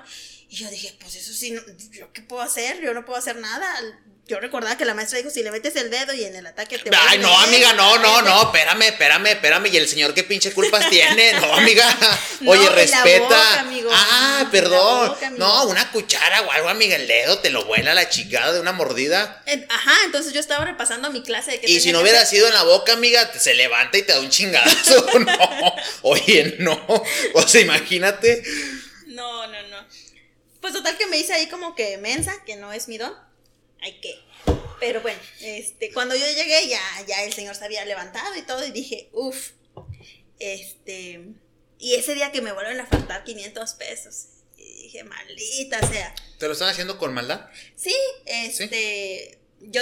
[0.49, 2.79] Y yo dije, pues eso sí, no- ¿yo qué puedo hacer?
[2.81, 3.67] Yo no puedo hacer nada.
[4.31, 6.79] Yo recordaba que la maestra dijo, si le metes el dedo y en el ataque
[6.79, 9.65] te Ay, no, amiga, no, no, no, espérame, espérame, espérame.
[9.65, 11.33] ¿Y el señor qué pinche culpas tiene?
[11.33, 11.85] No, amiga.
[12.39, 13.19] No, Oye, la respeta.
[13.19, 13.89] boca, amigo.
[13.93, 15.09] Ah, perdón.
[15.09, 15.45] boca, amigo.
[15.45, 18.71] no, una cuchara o algo, amiga, el dedo te lo vuela la chingada de una
[18.71, 19.43] mordida.
[19.67, 22.53] Ajá, entonces yo estaba repasando mi clase de que Y si no hubiera sido en
[22.53, 25.07] la boca, amiga, se levanta y te da un chingadazo.
[25.19, 26.81] No, oye, no.
[27.33, 28.43] O sea, imagínate.
[29.07, 29.85] No, no, no.
[30.61, 33.13] Pues total que me hice ahí como que mensa, que no es mi don.
[33.81, 34.15] Hay que.
[34.79, 38.65] Pero bueno, este, cuando yo llegué ya, ya el señor se había levantado y todo
[38.65, 39.51] y dije, uff,
[40.39, 41.21] este,
[41.77, 44.25] y ese día que me vuelven a faltar 500 pesos.
[44.57, 46.15] Y dije, maldita sea.
[46.39, 47.49] ¿Te lo están haciendo con maldad?
[47.75, 49.81] Sí, este, yo,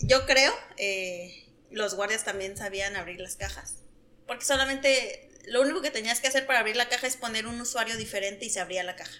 [0.00, 3.76] yo creo, eh, los guardias también sabían abrir las cajas.
[4.26, 7.60] Porque solamente, lo único que tenías que hacer para abrir la caja es poner un
[7.60, 9.18] usuario diferente y se abría la caja.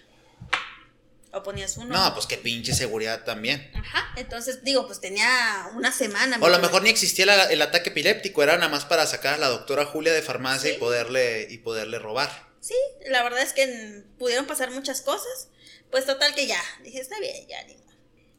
[1.37, 1.93] O ponías uno.
[1.93, 3.69] No, pues qué pinche seguridad también.
[3.75, 6.37] Ajá, entonces digo, pues tenía una semana.
[6.41, 9.33] O a lo mejor ni existía la- el ataque epiléptico, era nada más para sacar
[9.33, 10.75] a la doctora Julia de farmacia Sí.
[10.77, 12.53] y poderle y poderle robar.
[12.61, 12.73] Sí,
[13.07, 15.49] la verdad es que pudieron pasar muchas cosas.
[15.91, 17.85] Pues total que ya, dije, está bien, ya ni modo.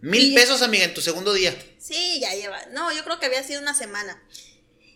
[0.00, 1.54] Mil Y- pesos, amiga, en tu segundo día.
[1.78, 2.64] Sí, ya lleva.
[2.72, 4.22] No, yo creo que había sido una semana.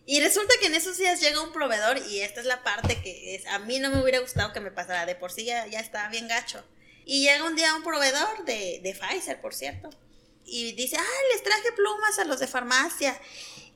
[0.06, 3.34] Y resulta que en esos días llega un proveedor y esta es la parte que
[3.36, 5.04] es, a mí no me hubiera gustado que me pasara.
[5.06, 6.64] De por sí ya, ya estaba bien gacho.
[7.10, 9.90] Y llega un día un proveedor de, de Pfizer, por cierto.
[10.44, 13.20] Y dice, ah, les traje plumas a los de farmacia.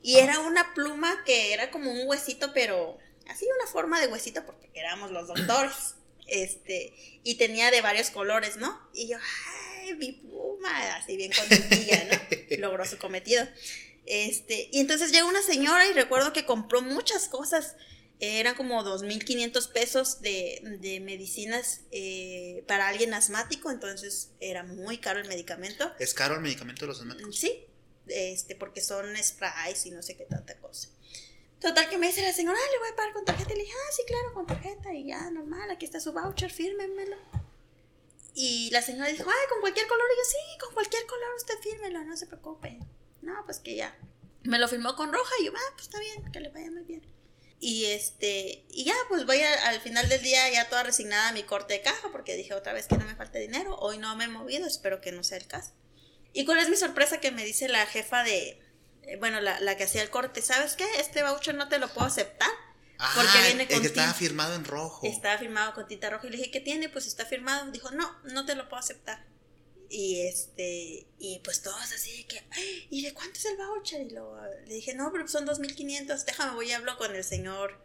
[0.05, 2.97] Y era una pluma que era como un huesito, pero
[3.28, 5.97] así una forma de huesito porque éramos los doctores.
[6.26, 8.80] Este, y tenía de varios colores, ¿no?
[8.95, 9.18] Y yo,
[9.82, 12.57] ay, mi pluma, así bien contentilla, ¿no?
[12.59, 13.47] Logró su cometido.
[14.07, 17.76] Este, y entonces llega una señora y recuerdo que compró muchas cosas.
[18.25, 24.99] Eh, eran como 2.500 pesos de, de medicinas eh, para alguien asmático, entonces era muy
[24.99, 25.93] caro el medicamento.
[25.99, 27.37] ¿Es caro el medicamento de los asmáticos?
[27.37, 27.66] Sí,
[28.07, 30.89] este, porque son sprays y no sé qué tanta cosa.
[31.61, 33.53] Total que me dice la señora, ah, le voy a pagar con tarjeta.
[33.53, 34.93] Y le dije, ah, sí, claro, con tarjeta.
[34.93, 37.16] Y ya, normal, aquí está su voucher, fírmemelo.
[38.35, 40.07] Y la señora dijo, ay, con cualquier color.
[40.12, 42.81] Y yo, sí, con cualquier color usted fírmelo, no se preocupe.
[43.22, 43.97] No, pues que ya.
[44.43, 46.83] Me lo firmó con roja y yo, ah, pues está bien, que le vaya muy
[46.83, 47.14] bien.
[47.67, 51.45] Y este, y ya, pues voy al final del día ya toda resignada a mi
[51.45, 53.75] corte de caja porque dije otra vez que no me falte dinero.
[53.79, 55.73] Hoy no me he movido, espero que no sea el caso.
[56.35, 58.61] ¿Y cuál es mi sorpresa que me dice la jefa de,
[59.05, 60.43] eh, bueno, la, la que hacía el corte?
[60.43, 60.85] ¿Sabes qué?
[60.99, 62.51] Este voucher no te lo puedo aceptar.
[62.99, 65.07] Porque ah, viene con el que estaba firmado en rojo.
[65.07, 66.27] Estaba firmado con tinta roja.
[66.27, 66.91] Y le dije, ¿qué tiene?
[66.91, 67.71] Pues está firmado.
[67.71, 69.25] Dijo, no, no te lo puedo aceptar.
[69.95, 72.42] Y este, y pues todos así de que,
[72.90, 74.01] ¿y de cuánto es el voucher?
[74.01, 74.36] Y luego
[74.66, 77.78] le dije, no, pero son 2.500, déjame, voy y hablo con el señor,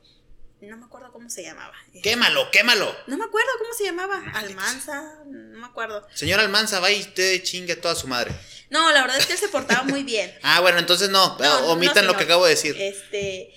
[0.60, 1.76] no me acuerdo cómo se llamaba.
[2.02, 2.92] Quémalo, quémalo.
[3.06, 6.08] No me acuerdo cómo se llamaba, Almanza, no me acuerdo.
[6.16, 8.34] Señor Almanza, va y te chingue toda su madre.
[8.72, 10.36] No, la verdad es que él se portaba muy bien.
[10.42, 11.38] ah, bueno, entonces no,
[11.68, 12.76] omitan lo que acabo de decir.
[12.82, 13.54] Este,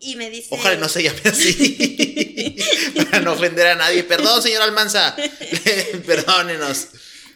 [0.00, 0.48] y me dice...
[0.50, 2.58] Ojalá no se llame así,
[3.10, 4.04] para no ofender a nadie.
[4.04, 5.16] Perdón, señor Almanza,
[6.06, 6.88] perdónenos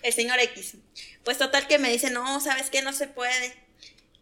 [0.03, 0.75] el señor X.
[1.25, 2.83] Pues total que me dice, no, ¿sabes qué?
[2.83, 3.55] No se puede.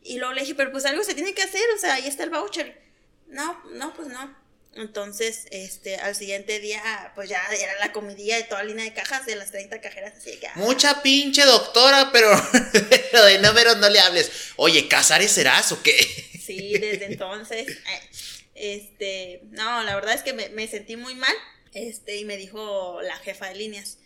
[0.03, 2.25] Y luego le dije, pero pues algo se tiene que hacer, o sea, ahí está
[2.25, 2.81] el voucher.
[3.27, 4.37] No, no, pues no.
[4.75, 8.93] Entonces, este, al siguiente día, pues ya era la comidilla de toda la línea de
[8.93, 10.47] cajas de las 30 cajeras, así que...
[10.47, 10.53] Ah.
[10.55, 12.31] Mucha pinche doctora, pero,
[13.27, 14.31] de números no le hables.
[14.57, 15.97] Oye, ¿Casares serás o qué?
[16.49, 18.11] Sí, desde entonces, eh,
[18.55, 21.35] este, no, la verdad es que me, me sentí muy mal,
[21.75, 23.99] este, y me dijo la jefa de líneas,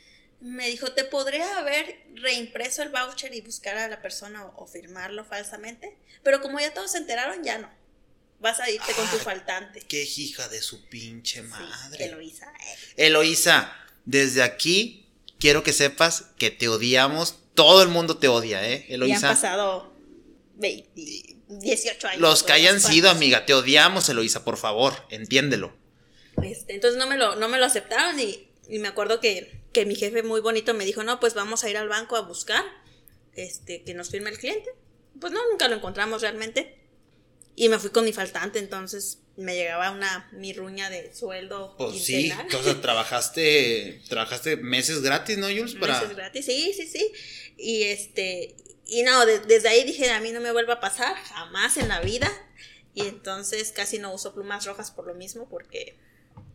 [0.43, 5.25] me dijo, ¿te podría haber reimpreso el voucher y buscar a la persona o, firmarlo
[5.25, 5.97] falsamente?
[6.25, 7.71] Pero como ya todos se enteraron, ya no.
[8.41, 9.83] Vas a irte con tu faltante.
[9.83, 11.97] Qué hija de su pinche madre.
[11.97, 12.53] Sí, Eloisa.
[12.59, 13.07] Eh.
[13.07, 13.73] Eloisa,
[14.05, 17.39] desde aquí quiero que sepas que te odiamos.
[17.55, 18.87] Todo el mundo te odia, ¿eh?
[18.89, 19.21] Eloisa.
[19.21, 19.95] Ya han pasado
[20.57, 22.21] 18 años.
[22.21, 25.73] Los que hayan sido, amiga, te odiamos, Eloisa, por favor, entiéndelo.
[26.43, 29.87] Este, entonces no me lo, no me lo aceptaron y, y me acuerdo que que
[29.87, 32.65] mi jefe muy bonito me dijo, no, pues vamos a ir al banco a buscar
[33.35, 34.71] este, que nos firme el cliente.
[35.19, 36.79] Pues no, nunca lo encontramos realmente.
[37.55, 41.75] Y me fui con mi faltante, entonces me llegaba una mirruña de sueldo.
[41.77, 45.75] Pues sí, o trabajaste, trabajaste meses gratis, ¿no, Jules?
[45.75, 46.01] Para...
[46.01, 47.13] Meses gratis, sí, sí, sí.
[47.59, 48.57] Y este,
[48.87, 52.01] y no, desde ahí dije, a mí no me vuelva a pasar, jamás en la
[52.01, 52.31] vida.
[52.95, 55.99] Y entonces casi no uso plumas rojas por lo mismo, porque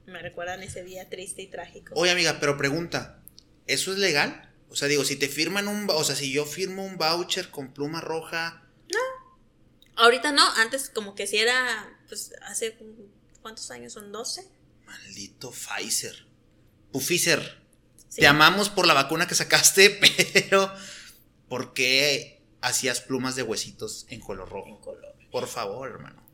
[0.08, 1.93] me recuerdan ese día triste y trágico.
[1.95, 3.22] Oye, amiga, pero pregunta,
[3.68, 4.49] ¿eso es legal?
[4.70, 7.74] O sea, digo, si te firman un, o sea, si yo firmo un voucher con
[7.74, 8.64] pluma roja.
[8.91, 9.36] No.
[9.95, 12.78] Ahorita no, antes como que si era, pues hace,
[13.41, 14.12] ¿cuántos años son?
[14.12, 14.47] ¿12?
[14.86, 16.26] Maldito Pfizer.
[16.93, 17.62] Pfizer,
[18.16, 19.89] te amamos por la vacuna que sacaste,
[20.34, 20.74] pero
[21.49, 24.70] ¿por qué hacías plumas de huesitos en color rojo?
[24.70, 25.16] En color.
[25.32, 26.26] Por favor, hermano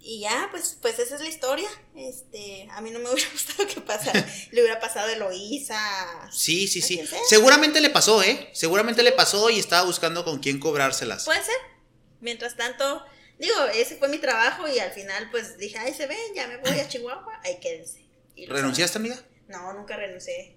[0.00, 1.68] y ya, pues, pues esa es la historia.
[1.94, 5.78] Este, a mí no me hubiera gustado que pasara, le hubiera pasado a Eloísa.
[6.32, 7.00] Sí, sí, sí.
[7.28, 8.50] Seguramente le pasó, ¿eh?
[8.52, 11.24] Seguramente le pasó y estaba buscando con quién cobrárselas.
[11.24, 11.56] Puede ser.
[12.20, 13.04] Mientras tanto,
[13.38, 16.56] digo, ese fue mi trabajo y al final, pues dije, ay, se ven, ya me
[16.58, 18.06] voy a Chihuahua, ahí quédense.
[18.48, 19.20] ¿Renunciaste, amiga?
[19.48, 20.56] No, nunca renuncié.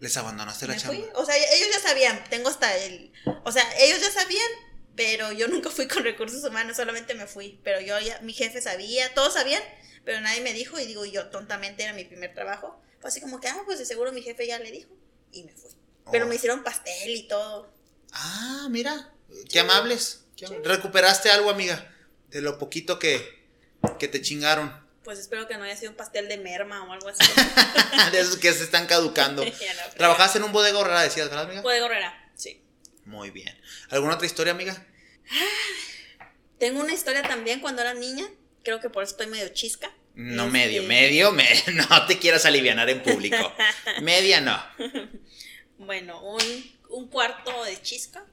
[0.00, 1.00] ¿Les abandonaste la chamba?
[1.14, 3.12] O sea, ellos ya sabían, tengo hasta el.
[3.44, 4.48] O sea, ellos ya sabían,
[4.96, 7.60] pero yo nunca fui con recursos humanos, solamente me fui.
[7.64, 9.62] Pero yo ya, mi jefe sabía, todos sabían,
[10.04, 12.80] pero nadie me dijo y digo, yo tontamente era mi primer trabajo.
[13.00, 14.90] Fue así como que, ah, pues de seguro mi jefe ya le dijo
[15.32, 15.70] y me fui.
[16.10, 16.34] Pero me oh.
[16.34, 17.72] hicieron pastel y todo.
[18.12, 19.12] Ah, mira,
[19.48, 20.24] qué amables.
[20.64, 21.94] ¿Recuperaste algo, amiga?
[22.28, 23.46] De lo poquito que,
[23.98, 24.82] que te chingaron.
[25.04, 27.24] Pues espero que no haya sido un pastel de merma o algo así.
[28.12, 29.44] de esos que se están caducando.
[29.96, 31.62] ¿Trabajaste en un bodega horrera, decías, verdad, amiga?
[31.62, 32.21] Bodega horrera, sí.
[33.04, 33.56] Muy bien.
[33.90, 34.86] ¿Alguna otra historia, amiga?
[36.58, 38.24] Tengo una historia también cuando era niña.
[38.62, 39.90] Creo que por eso estoy medio chisca.
[40.14, 41.32] No medio, medio,
[41.72, 43.52] no te quieras aliviar en público.
[44.02, 44.62] Media no.
[45.78, 46.22] Bueno,
[46.90, 48.24] un, cuarto de chisca.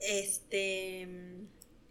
[0.00, 1.06] Este.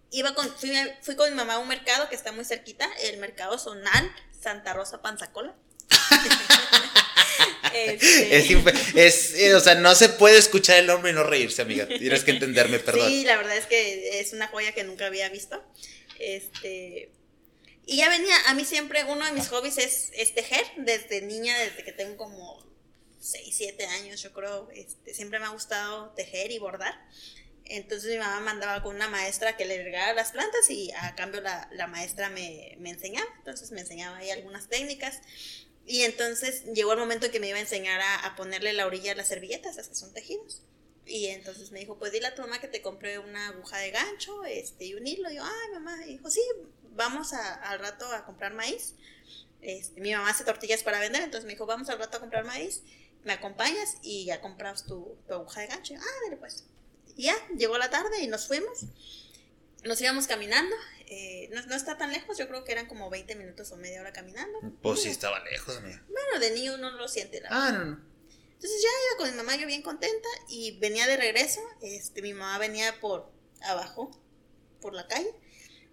[0.10, 0.72] Iba con, fui,
[1.04, 4.74] fui, con mi mamá a un mercado que está muy cerquita, el mercado Zonal, Santa
[4.74, 5.56] Rosa Panzacola.
[7.74, 8.38] Este.
[8.96, 11.88] Es, eh, o sea, no se puede escuchar el nombre y no reírse, amiga.
[11.88, 13.10] Tienes que entenderme, perdón.
[13.10, 15.64] Sí, la verdad es que es una joya que nunca había visto.
[16.20, 17.12] Este.
[17.86, 21.84] Y ya venía, a mí siempre uno de mis hobbies es, tejer, desde niña, desde
[21.84, 22.64] que tengo como
[23.20, 26.94] 6, 7 años, yo creo, este, siempre me ha gustado tejer y bordar.
[27.66, 31.42] Entonces mi mamá mandaba con una maestra que le regara las plantas y a cambio
[31.42, 33.28] la, la maestra me, me, enseñaba.
[33.38, 35.22] Entonces me enseñaba ahí algunas técnicas.
[35.86, 39.12] Y entonces llegó el momento en que me iba a enseñar a, ponerle la orilla
[39.12, 40.62] a las servilletas, esas que son tejidos.
[41.06, 43.92] Y entonces me dijo, pues dile a tu mamá que te compré una aguja de
[43.92, 45.30] gancho este, y un hilo.
[45.30, 46.06] Y yo, ay, mamá.
[46.06, 46.42] Y dijo, sí,
[46.96, 48.94] vamos al rato a comprar maíz.
[49.62, 52.46] Este, mi mamá hace tortillas para vender, entonces me dijo, vamos al rato a comprar
[52.46, 52.84] maíz.
[53.24, 55.94] me acompañas y ya compras tu, tu aguja de gancho.
[55.98, 56.66] Ah, dale pues.
[57.16, 58.86] Y ya, llegó la tarde y nos fuimos.
[59.84, 60.76] Nos íbamos caminando.
[61.08, 64.00] eh, no, no está tan lejos, yo creo que eran como 20 minutos o media
[64.02, 64.60] hora caminando.
[64.82, 66.02] Pues sí, estaba lejos, amiga.
[66.08, 67.42] Bueno, de niño uno no lo siente.
[67.42, 68.06] La Ah, no, no.
[68.54, 72.34] entonces ya iba con mi mamá, yo bien contenta, y venía de regreso, este, mi
[72.34, 73.30] mamá venía por
[73.62, 74.12] abajo,
[74.80, 75.34] por la calle,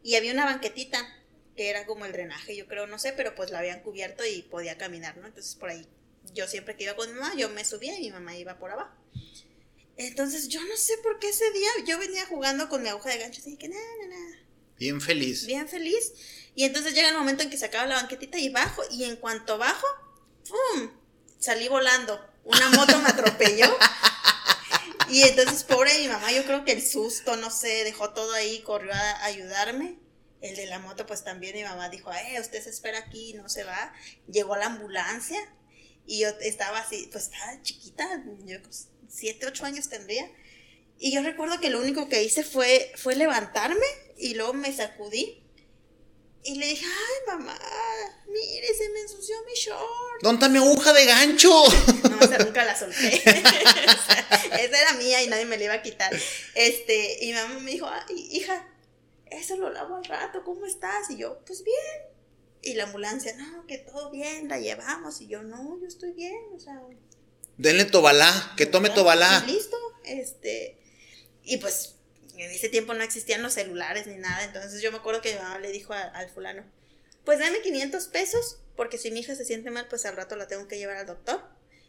[0.04, 1.14] y había una banquetita
[1.56, 4.42] que era como el drenaje, yo creo, no sé, pero pues la habían cubierto y
[4.42, 5.26] podía caminar, ¿no?
[5.26, 5.88] Entonces por ahí,
[6.32, 8.70] yo siempre que iba con mi mamá, yo me subía y mi mamá iba por
[8.70, 8.94] abajo.
[9.98, 13.18] Entonces yo no sé por qué ese día yo venía jugando con mi aguja de
[13.18, 14.36] gancho, así que nada, nada,
[14.78, 15.44] Bien feliz.
[15.44, 16.12] bien feliz.
[16.54, 19.16] Y entonces llega el momento en que se acaba la banquetita y bajo, y en
[19.16, 19.86] cuanto bajo,
[20.48, 20.90] ¡pum!
[21.38, 22.20] Salí volando.
[22.44, 23.66] Una moto me atropelló.
[25.10, 28.60] Y entonces, pobre mi mamá, yo creo que el susto, no sé, dejó todo ahí,
[28.60, 29.98] corrió a ayudarme.
[30.42, 33.48] El de la moto, pues también mi mamá dijo, eh, usted se espera aquí, no
[33.48, 33.94] se va.
[34.30, 35.38] Llegó la ambulancia
[36.06, 40.30] y yo estaba así, pues estaba chiquita, yo pues, siete, ocho años tendría.
[40.98, 43.86] Y yo recuerdo que lo único que hice fue, fue levantarme
[44.16, 45.42] y luego me sacudí.
[46.44, 47.58] Y le dije, ay, mamá,
[48.28, 50.22] mire, se me ensució mi short.
[50.22, 51.50] ¿Dónde está mi aguja de gancho?
[52.10, 53.16] No, esa nunca la solté.
[54.58, 56.12] Esa era mía y nadie me la iba a quitar.
[56.54, 58.66] Este, y mi mamá me dijo, ay, hija,
[59.26, 61.10] eso lo lavo al rato, ¿cómo estás?
[61.10, 61.76] Y yo, pues bien.
[62.62, 65.20] Y la ambulancia, no, que todo bien, la llevamos.
[65.20, 66.80] Y yo, no, yo estoy bien, o sea.
[67.58, 69.44] Denle tobalá, que tome tobalá.
[69.46, 70.76] Y listo, este.
[71.44, 71.94] Y pues
[72.36, 74.44] en ese tiempo no existían los celulares ni nada.
[74.44, 76.64] Entonces yo me acuerdo que mi mamá le dijo a- al fulano,
[77.24, 80.46] pues dame 500 pesos, porque si mi hija se siente mal, pues al rato la
[80.46, 81.42] tengo que llevar al doctor.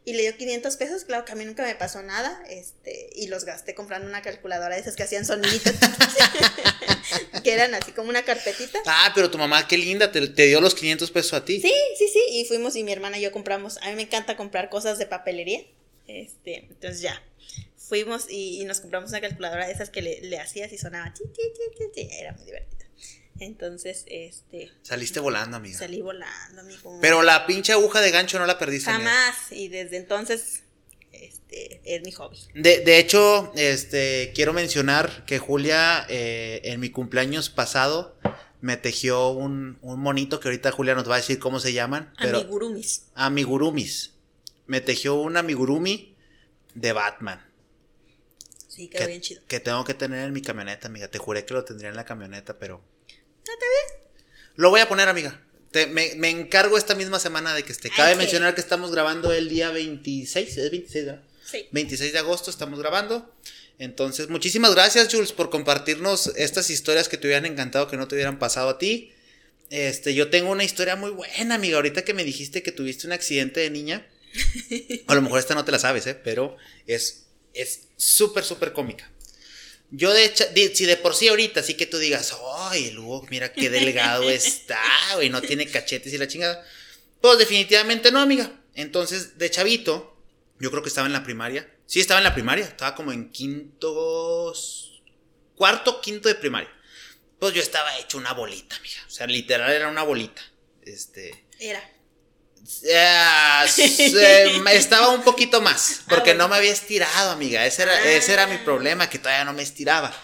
[0.05, 3.28] Y le dio 500 pesos, claro que a mí nunca me pasó nada, este, y
[3.28, 5.74] los gasté comprando una calculadora de esas que hacían soniditos,
[7.41, 8.79] que eran así como una carpetita.
[8.85, 11.59] Ah, pero tu mamá, qué linda, te, te dio los 500 pesos a ti.
[11.61, 14.35] Sí, sí, sí, y fuimos y mi hermana y yo compramos, a mí me encanta
[14.37, 15.61] comprar cosas de papelería,
[16.07, 17.21] este, entonces ya,
[17.77, 21.13] fuimos y, y nos compramos una calculadora de esas que le, le hacías y sonaba,
[21.13, 22.79] ti, ti, ti, era muy divertido.
[23.39, 25.77] Entonces, este, Saliste volando, amiga.
[25.79, 26.99] salí volando, amigo.
[27.01, 28.89] Pero la pinche aguja de gancho no la perdiste.
[28.89, 29.09] amiga.
[29.09, 30.63] Jamás, y desde entonces,
[31.20, 32.38] este, es mi hobby.
[32.53, 38.17] De, de hecho, este, quiero mencionar que Julia, eh, en mi cumpleaños pasado,
[38.61, 42.13] me tejió un, un monito que ahorita Julia nos va a decir cómo se llaman.
[42.22, 43.05] Pero, Amigurumis.
[43.15, 44.13] amigurumis.
[44.67, 46.15] Me tejió un amigurumi
[46.76, 47.45] de Batman.
[48.67, 49.41] Sí, quedó Que, bien chido.
[49.47, 51.07] que tengo que tener en mi camioneta, amiga.
[51.07, 52.78] Te juré que lo tendría en la camioneta, pero.
[52.78, 54.01] ¿No te ves?
[54.55, 55.41] Lo voy a poner, amiga.
[55.72, 57.89] Te- me, me encargo esta misma semana de que esté.
[57.89, 60.57] Cabe mencionar que estamos grabando el día 26.
[60.57, 61.24] Es 26, ¿verdad?
[61.45, 61.67] Sí.
[61.72, 63.34] 26 de agosto estamos grabando.
[63.78, 68.15] Entonces, muchísimas gracias, Jules, por compartirnos estas historias que te hubieran encantado que no te
[68.15, 69.13] hubieran pasado a ti.
[69.70, 71.78] Este, yo tengo una historia muy buena, amiga.
[71.78, 74.05] Ahorita que me dijiste que tuviste un accidente de niña.
[75.07, 76.15] A lo mejor esta no te la sabes, ¿eh?
[76.15, 76.57] Pero
[76.88, 79.09] es es súper, súper cómica.
[79.91, 82.35] Yo, de hecho, de- si de por sí ahorita, sí que tú digas,
[82.69, 84.79] ay, el Hugo, mira qué delgado está,
[85.15, 86.63] güey, no tiene cachetes y la chingada.
[87.21, 88.51] Pues definitivamente no, amiga.
[88.75, 90.15] Entonces, de chavito,
[90.59, 91.69] yo creo que estaba en la primaria.
[91.85, 92.65] Sí, estaba en la primaria.
[92.65, 94.53] Estaba como en quinto.
[95.55, 96.69] Cuarto, quinto de primaria.
[97.39, 99.01] Pues yo estaba hecho una bolita, amiga.
[99.07, 100.41] O sea, literal era una bolita.
[100.83, 101.45] Este.
[101.59, 101.81] Era.
[102.66, 106.01] Se- estaba un poquito más.
[106.10, 106.43] Porque Ah, bueno.
[106.43, 107.66] no me había estirado, amiga.
[107.66, 108.12] Ese era, Ah.
[108.12, 110.16] ese era mi problema, que todavía no me estiraba.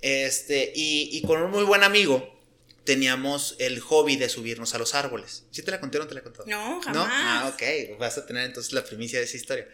[0.00, 2.36] Este, y, y con un muy buen amigo
[2.84, 5.44] teníamos el hobby de subirnos a los árboles.
[5.50, 6.40] ¿Sí te la conté o no te la conté?
[6.46, 6.94] No, jamás.
[6.94, 7.06] ¿No?
[7.10, 7.98] Ah, ok.
[7.98, 9.68] Vas a tener entonces la primicia de esa historia.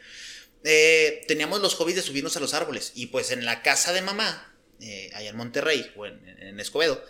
[0.65, 2.93] Eh, teníamos los hobbies de subirnos a los árboles.
[2.95, 7.05] Y pues en la casa de mamá, eh, allá en Monterrey o en, en Escobedo,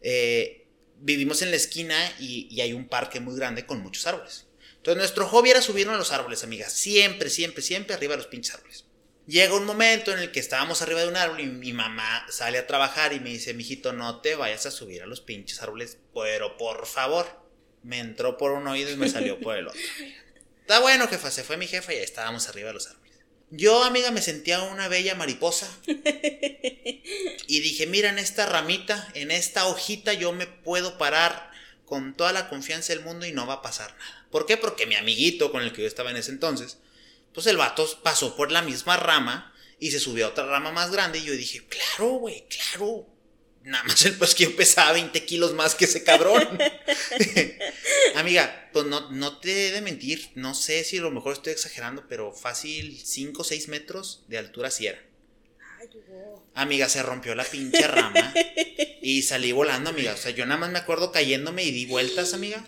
[0.00, 0.61] eh,
[1.02, 4.46] vivimos en la esquina y, y hay un parque muy grande con muchos árboles.
[4.76, 6.68] Entonces nuestro hobby era subirnos a los árboles, amiga.
[6.68, 8.84] Siempre, siempre, siempre arriba de los pinches árboles.
[9.26, 12.58] Llega un momento en el que estábamos arriba de un árbol y mi mamá sale
[12.58, 15.98] a trabajar y me dice, mijito, no te vayas a subir a los pinches árboles,
[16.12, 17.40] pero por favor.
[17.84, 19.80] Me entró por un oído y me salió por el otro.
[20.60, 23.01] Está bueno, jefa, se fue mi jefa y ahí estábamos arriba de los árboles.
[23.54, 25.68] Yo, amiga, me sentía una bella mariposa.
[27.46, 31.50] Y dije, mira, en esta ramita, en esta hojita, yo me puedo parar
[31.84, 34.26] con toda la confianza del mundo y no va a pasar nada.
[34.30, 34.56] ¿Por qué?
[34.56, 36.78] Porque mi amiguito con el que yo estaba en ese entonces,
[37.34, 40.90] pues el vato pasó por la misma rama y se subió a otra rama más
[40.90, 43.06] grande y yo dije, claro, güey, claro.
[43.64, 46.58] Nada más el pues que yo pesaba 20 kilos más que ese cabrón.
[48.16, 51.52] Amiga, pues no, no te he de mentir, no sé si a lo mejor estoy
[51.52, 55.00] exagerando, pero fácil 5 o 6 metros de altura sí era.
[55.80, 55.88] Ay.
[56.54, 58.34] Amiga, se rompió la pinche rama
[59.00, 60.12] y salí volando, amiga.
[60.12, 62.64] O sea, yo nada más me acuerdo cayéndome y di vueltas, amiga.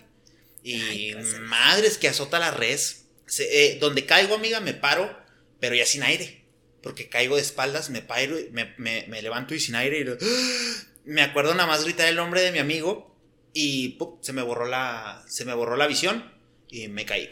[0.63, 3.05] Y Ay, pues, madres que azota la res.
[3.27, 5.15] Se- eh, donde caigo, amiga, me paro,
[5.59, 6.44] pero ya sin aire.
[6.85, 9.99] Porque caigo de espaldas, me paro, y me, me- me levanto y sin aire.
[10.01, 10.17] Y lo-
[11.05, 13.17] me acuerdo nada más gritar el nombre de mi amigo
[13.53, 14.19] y ¡pum!
[14.21, 16.31] se me borró la, se me borró la visión
[16.69, 17.27] y me caí.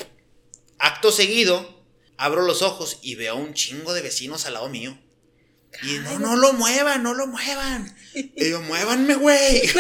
[0.80, 1.86] Acto seguido,
[2.18, 4.97] abro los ojos y veo un chingo de vecinos al lado mío.
[5.84, 7.95] Y no, no lo muevan, no lo muevan.
[8.16, 9.62] Y yo, muévanme, güey.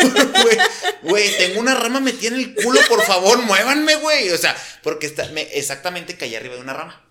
[0.43, 0.57] Güey,
[1.03, 4.29] Güey, tengo una rama metida en el culo, por favor, muévanme, güey.
[4.31, 7.09] O sea, porque está, me- exactamente caí arriba de una rama.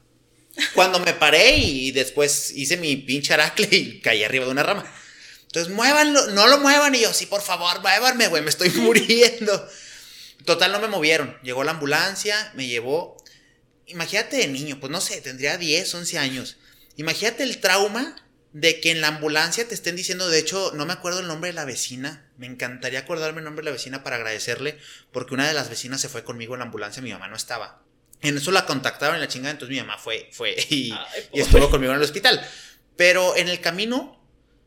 [0.75, 4.85] Cuando me paré y después hice mi pinche aracle y caí arriba de una rama.
[5.45, 6.95] Entonces, muévanlo, no lo muevan.
[6.95, 9.69] Y yo, sí, por favor, muévanme, güey, me estoy muriendo.
[10.45, 11.39] Total, no me movieron.
[11.43, 13.17] Llegó la ambulancia, me llevó.
[13.87, 16.57] Imagínate de niño, pues no sé, tendría 10, 11 años.
[16.97, 18.17] Imagínate el trauma
[18.53, 21.51] de que en la ambulancia te estén diciendo, de hecho, no me acuerdo el nombre
[21.51, 22.27] de la vecina.
[22.37, 24.79] Me encantaría acordarme el nombre de la vecina para agradecerle,
[25.13, 27.82] porque una de las vecinas se fue conmigo en la ambulancia, mi mamá no estaba.
[28.23, 31.41] En eso la contactaron en la chingada, entonces mi mamá fue, fue y, Ay, y
[31.41, 32.41] estuvo conmigo en el hospital.
[32.97, 34.20] Pero en el camino,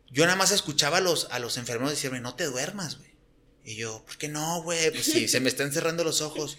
[0.09, 3.15] yo nada más escuchaba a los, a los enfermeros decirme, no te duermas, güey.
[3.63, 4.91] Y yo, ¿por qué no, güey?
[4.91, 6.57] Pues sí, se me están cerrando los ojos.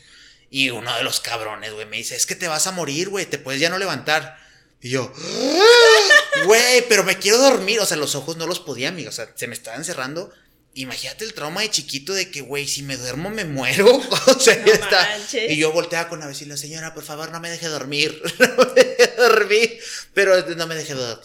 [0.50, 3.26] Y uno de los cabrones, güey, me dice, es que te vas a morir, güey,
[3.26, 4.38] te puedes ya no levantar.
[4.80, 7.80] Y yo, "Ah, güey, pero me quiero dormir.
[7.80, 9.08] O sea, los ojos no los podía, amigo.
[9.08, 10.32] O sea, se me estaban cerrando.
[10.76, 13.86] Imagínate el trauma de chiquito de que, güey, si me duermo me muero.
[14.26, 15.08] O sea, No está.
[15.18, 15.50] manches.
[15.50, 18.20] Y yo volteaba con la vecina, señora, por favor, no me deje dormir.
[18.38, 19.78] No me deje dormir.
[20.14, 21.18] Pero no me deje dormir.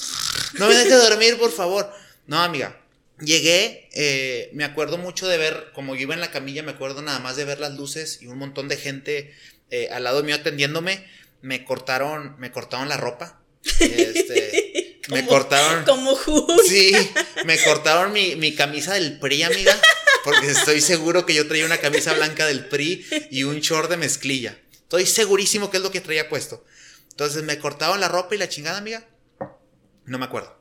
[0.54, 1.92] No me deje dormir, por favor.
[2.28, 2.78] No, amiga.
[3.20, 7.02] Llegué, eh, me acuerdo mucho de ver, como yo iba en la camilla, me acuerdo
[7.02, 9.36] nada más de ver las luces y un montón de gente
[9.70, 11.06] eh, al lado mío atendiéndome.
[11.42, 13.42] Me cortaron, me cortaron la ropa.
[13.82, 14.61] Este,
[15.12, 15.86] me cortaron.
[15.86, 16.64] Como Hulk.
[16.68, 16.94] Sí,
[17.46, 19.80] me cortaron mi, mi camisa del PRI, amiga.
[20.24, 23.98] Porque estoy seguro que yo traía una camisa blanca del PRI y un short de
[23.98, 24.58] mezclilla.
[24.74, 26.64] Estoy segurísimo que es lo que traía puesto.
[27.10, 29.08] Entonces me cortaron la ropa y la chingada, amiga.
[30.06, 30.60] No me acuerdo.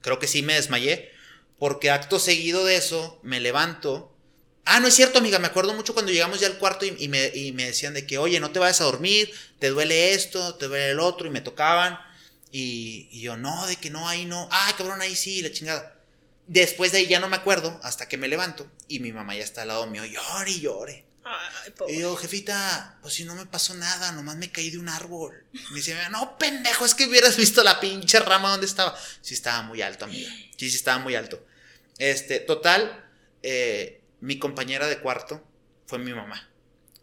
[0.00, 1.10] Creo que sí me desmayé.
[1.58, 4.16] Porque acto seguido de eso, me levanto.
[4.64, 5.38] Ah, no es cierto, amiga.
[5.38, 8.06] Me acuerdo mucho cuando llegamos ya al cuarto y, y me, y me decían de
[8.06, 11.30] que, oye, no te vayas a dormir, te duele esto, te duele el otro, y
[11.30, 11.98] me tocaban.
[12.52, 14.48] Y, y yo, no, de que no, ahí no.
[14.50, 15.96] Ah, cabrón, ahí sí, la chingada.
[16.46, 19.44] Después de ahí ya no me acuerdo hasta que me levanto y mi mamá ya
[19.44, 21.04] está al lado mío, llore y llore.
[21.22, 21.94] Ay, pobre.
[21.94, 25.44] Y yo, jefita, pues si no me pasó nada, nomás me caí de un árbol.
[25.70, 28.98] Me dice, no, pendejo, es que hubieras visto la pinche rama donde estaba.
[29.20, 30.28] Sí, estaba muy alto, amiga.
[30.56, 31.46] Sí, sí, estaba muy alto.
[31.98, 33.08] Este, total,
[33.44, 35.46] eh, mi compañera de cuarto
[35.86, 36.49] fue mi mamá.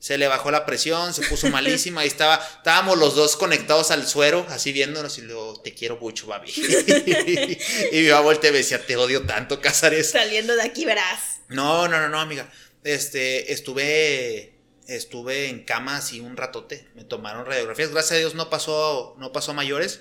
[0.08, 4.08] Se le bajó la presión, se puso malísima y estaba, estábamos los dos conectados al
[4.08, 6.50] suero, así viéndonos y luego, te quiero mucho, baby.
[7.92, 10.12] y mi mamá voltea y me decía, te odio tanto, Casares.
[10.12, 11.42] Saliendo de aquí verás.
[11.50, 12.50] No, no, no, no, amiga.
[12.86, 14.54] Este, estuve,
[14.88, 16.88] estuve en cama así un ratote.
[16.96, 17.92] Me tomaron radiografías.
[17.92, 20.00] Gracias a Dios no pasó, no pasó a mayores.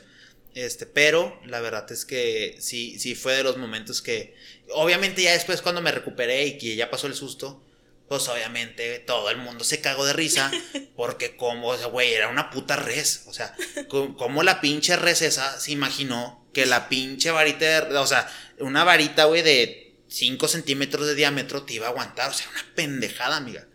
[0.54, 4.36] Este, pero la verdad es que sí, sí fue de los momentos que,
[4.70, 7.65] obviamente ya después cuando me recuperé y que ya pasó el susto,
[8.08, 10.50] pues obviamente todo el mundo se cagó de risa
[10.96, 13.24] porque como, o sea, güey, era una puta res.
[13.26, 13.54] O sea,
[13.88, 18.28] co- como la pinche res esa se imaginó que la pinche varita, de- o sea,
[18.58, 22.30] una varita, güey, de 5 centímetros de diámetro te iba a aguantar.
[22.30, 23.66] O sea, una pendejada, amiga.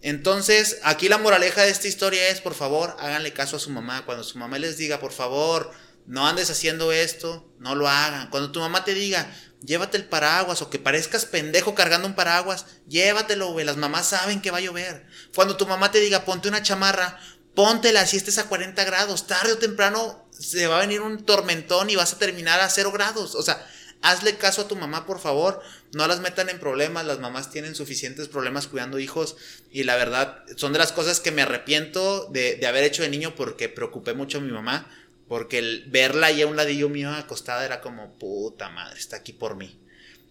[0.00, 4.04] Entonces, aquí la moraleja de esta historia es, por favor, háganle caso a su mamá.
[4.04, 5.72] Cuando su mamá les diga, por favor,
[6.06, 8.30] no andes haciendo esto, no lo hagan.
[8.30, 9.30] Cuando tu mamá te diga,
[9.64, 13.66] llévate el paraguas o que parezcas pendejo cargando un paraguas, llévatelo, güey.
[13.66, 15.06] Las mamás saben que va a llover.
[15.34, 17.18] Cuando tu mamá te diga, ponte una chamarra,
[17.54, 19.26] póntela si estés a 40 grados.
[19.26, 22.92] Tarde o temprano se va a venir un tormentón y vas a terminar a 0
[22.92, 23.34] grados.
[23.34, 23.66] O sea,
[24.02, 25.60] hazle caso a tu mamá, por favor.
[25.92, 27.06] No las metan en problemas.
[27.06, 29.36] Las mamás tienen suficientes problemas cuidando hijos.
[29.72, 33.08] Y la verdad, son de las cosas que me arrepiento de, de haber hecho de
[33.08, 34.88] niño porque preocupé mucho a mi mamá.
[35.28, 39.32] Porque el verla ahí a un ladillo mío acostada era como, puta madre, está aquí
[39.32, 39.78] por mí.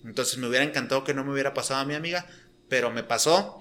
[0.04, 2.28] Entonces me hubiera encantado que no me hubiera pasado a mi amiga,
[2.68, 3.60] pero me pasó.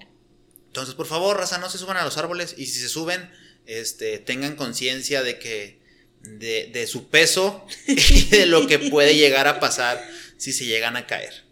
[0.67, 3.31] Entonces, por favor, raza, no se suban a los árboles y si se suben,
[3.65, 5.79] este, tengan conciencia de que
[6.21, 10.03] de, de su peso y de lo que puede llegar a pasar
[10.37, 11.45] si se llegan a caer.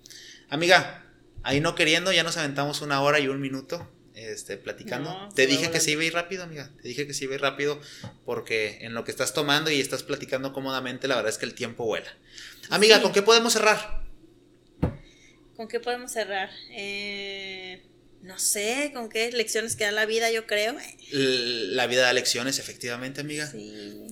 [0.49, 1.05] Amiga,
[1.43, 3.89] ahí no queriendo, ya nos aventamos una hora y un minuto
[4.32, 5.09] este, platicando.
[5.11, 6.71] No, Te dije que se iba a ir rápido, amiga.
[6.82, 7.80] Te dije que se iba a ir rápido
[8.26, 11.53] porque en lo que estás tomando y estás platicando cómodamente, la verdad es que el
[11.53, 12.11] tiempo vuela.
[12.69, 13.01] Amiga, Sí.
[13.03, 14.03] ¿con qué podemos cerrar?
[15.55, 16.49] ¿Con qué podemos cerrar?
[16.71, 17.84] Eh,
[18.21, 20.76] no sé, ¿con qué lecciones que da la vida, yo creo?
[21.11, 23.47] La vida da lecciones, efectivamente, amiga.
[23.47, 24.07] Sí.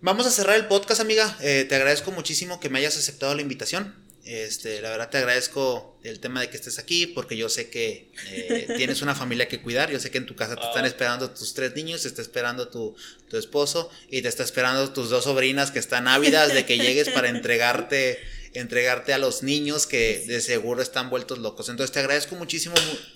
[0.00, 1.38] Vamos a cerrar el podcast, amiga.
[1.40, 3.94] Eh, te agradezco muchísimo que me hayas aceptado la invitación.
[4.24, 8.12] Este, la verdad te agradezco el tema de que estés aquí porque yo sé que
[8.28, 9.90] eh, tienes una familia que cuidar.
[9.90, 12.68] Yo sé que en tu casa te están esperando tus tres niños, te está esperando
[12.68, 12.94] tu,
[13.28, 17.08] tu esposo y te está esperando tus dos sobrinas que están ávidas de que llegues
[17.08, 18.20] para entregarte
[18.54, 21.68] entregarte a los niños que de seguro están vueltos locos.
[21.68, 22.74] Entonces te agradezco muchísimo,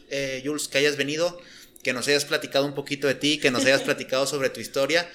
[0.08, 1.38] eh, Jules, que hayas venido,
[1.82, 5.08] que nos hayas platicado un poquito de ti, que nos hayas platicado sobre tu historia.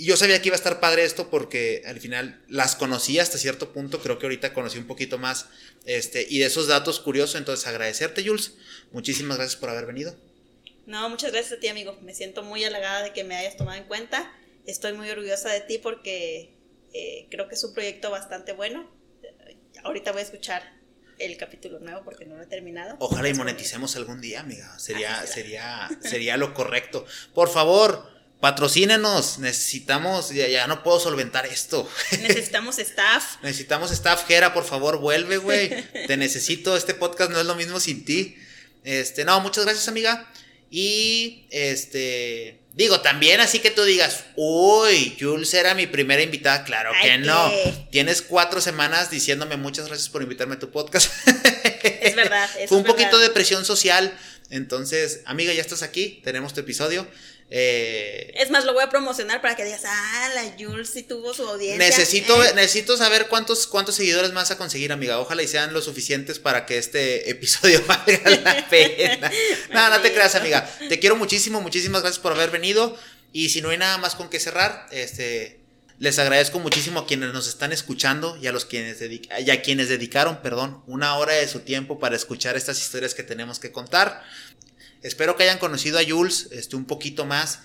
[0.00, 3.36] Y yo sabía que iba a estar padre esto porque al final las conocí hasta
[3.36, 5.50] cierto punto, creo que ahorita conocí un poquito más
[5.84, 8.54] este, y de esos datos curiosos, entonces agradecerte Jules,
[8.92, 10.16] muchísimas gracias por haber venido.
[10.86, 13.76] No, muchas gracias a ti amigo, me siento muy halagada de que me hayas tomado
[13.76, 14.32] en cuenta,
[14.64, 16.54] estoy muy orgullosa de ti porque
[16.94, 18.90] eh, creo que es un proyecto bastante bueno,
[19.84, 20.62] ahorita voy a escuchar
[21.18, 22.96] el capítulo nuevo porque no lo he terminado.
[23.00, 27.04] Ojalá y moneticemos algún día, amiga, sería, sería, sería lo correcto.
[27.34, 31.88] Por favor Patrocínenos, necesitamos, ya, ya, no puedo solventar esto.
[32.22, 33.36] Necesitamos staff.
[33.42, 35.68] necesitamos staff, Jera, por favor, vuelve, güey.
[36.06, 38.36] Te necesito, este podcast no es lo mismo sin ti.
[38.82, 40.26] Este, no, muchas gracias, amiga.
[40.70, 46.92] Y, este, digo, también así que tú digas, uy, Jules era mi primera invitada, claro
[47.02, 47.52] que no.
[47.90, 51.12] Tienes cuatro semanas diciéndome muchas gracias por invitarme a tu podcast.
[51.82, 52.48] Es verdad.
[52.68, 54.16] Fue un poquito de presión social.
[54.50, 57.06] Entonces, amiga, ya estás aquí, tenemos tu episodio.
[57.52, 61.34] Eh, es más, lo voy a promocionar para que digas, ah, la Jules sí tuvo
[61.34, 61.84] su audiencia.
[61.84, 62.52] Necesito, ¿eh?
[62.54, 65.18] necesito saber cuántos, cuántos seguidores más a conseguir, amiga.
[65.18, 69.30] Ojalá y sean lo suficientes para que este episodio valga la pena.
[69.72, 70.70] no, no te creas, amiga.
[70.88, 72.96] Te quiero muchísimo, muchísimas gracias por haber venido.
[73.32, 75.60] Y si no hay nada más con que cerrar, este,
[76.00, 79.90] les agradezco muchísimo a quienes nos están escuchando y a los quienes, y a quienes
[79.90, 84.24] dedicaron, perdón, una hora de su tiempo para escuchar estas historias que tenemos que contar.
[85.02, 87.60] Espero que hayan conocido a Jules este, un poquito más.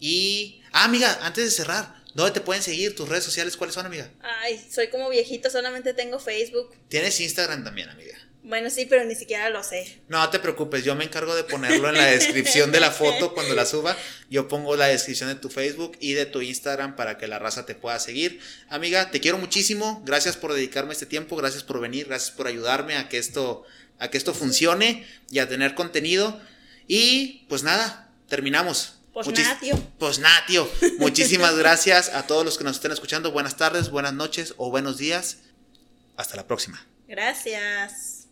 [0.00, 2.94] Y, ah, amiga, antes de cerrar, ¿dónde te pueden seguir?
[2.94, 4.10] ¿Tus redes sociales cuáles son, amiga?
[4.22, 6.74] Ay, soy como viejito, solamente tengo Facebook.
[6.88, 8.16] ¿Tienes Instagram también, amiga?
[8.48, 10.00] Bueno, sí, pero ni siquiera lo sé.
[10.08, 13.54] No te preocupes, yo me encargo de ponerlo en la descripción de la foto cuando
[13.54, 13.94] la suba.
[14.30, 17.66] Yo pongo la descripción de tu Facebook y de tu Instagram para que la raza
[17.66, 18.40] te pueda seguir.
[18.70, 20.02] Amiga, te quiero muchísimo.
[20.06, 23.64] Gracias por dedicarme este tiempo, gracias por venir, gracias por ayudarme a que esto,
[23.98, 26.40] a que esto funcione y a tener contenido.
[26.88, 28.94] Y pues nada, terminamos.
[29.12, 29.76] Pues nada, tío.
[29.98, 30.68] Pues nada, tío.
[30.98, 33.30] Muchísimas gracias a todos los que nos estén escuchando.
[33.30, 35.38] Buenas tardes, buenas noches o buenos días.
[36.16, 36.84] Hasta la próxima.
[37.06, 38.26] Gracias.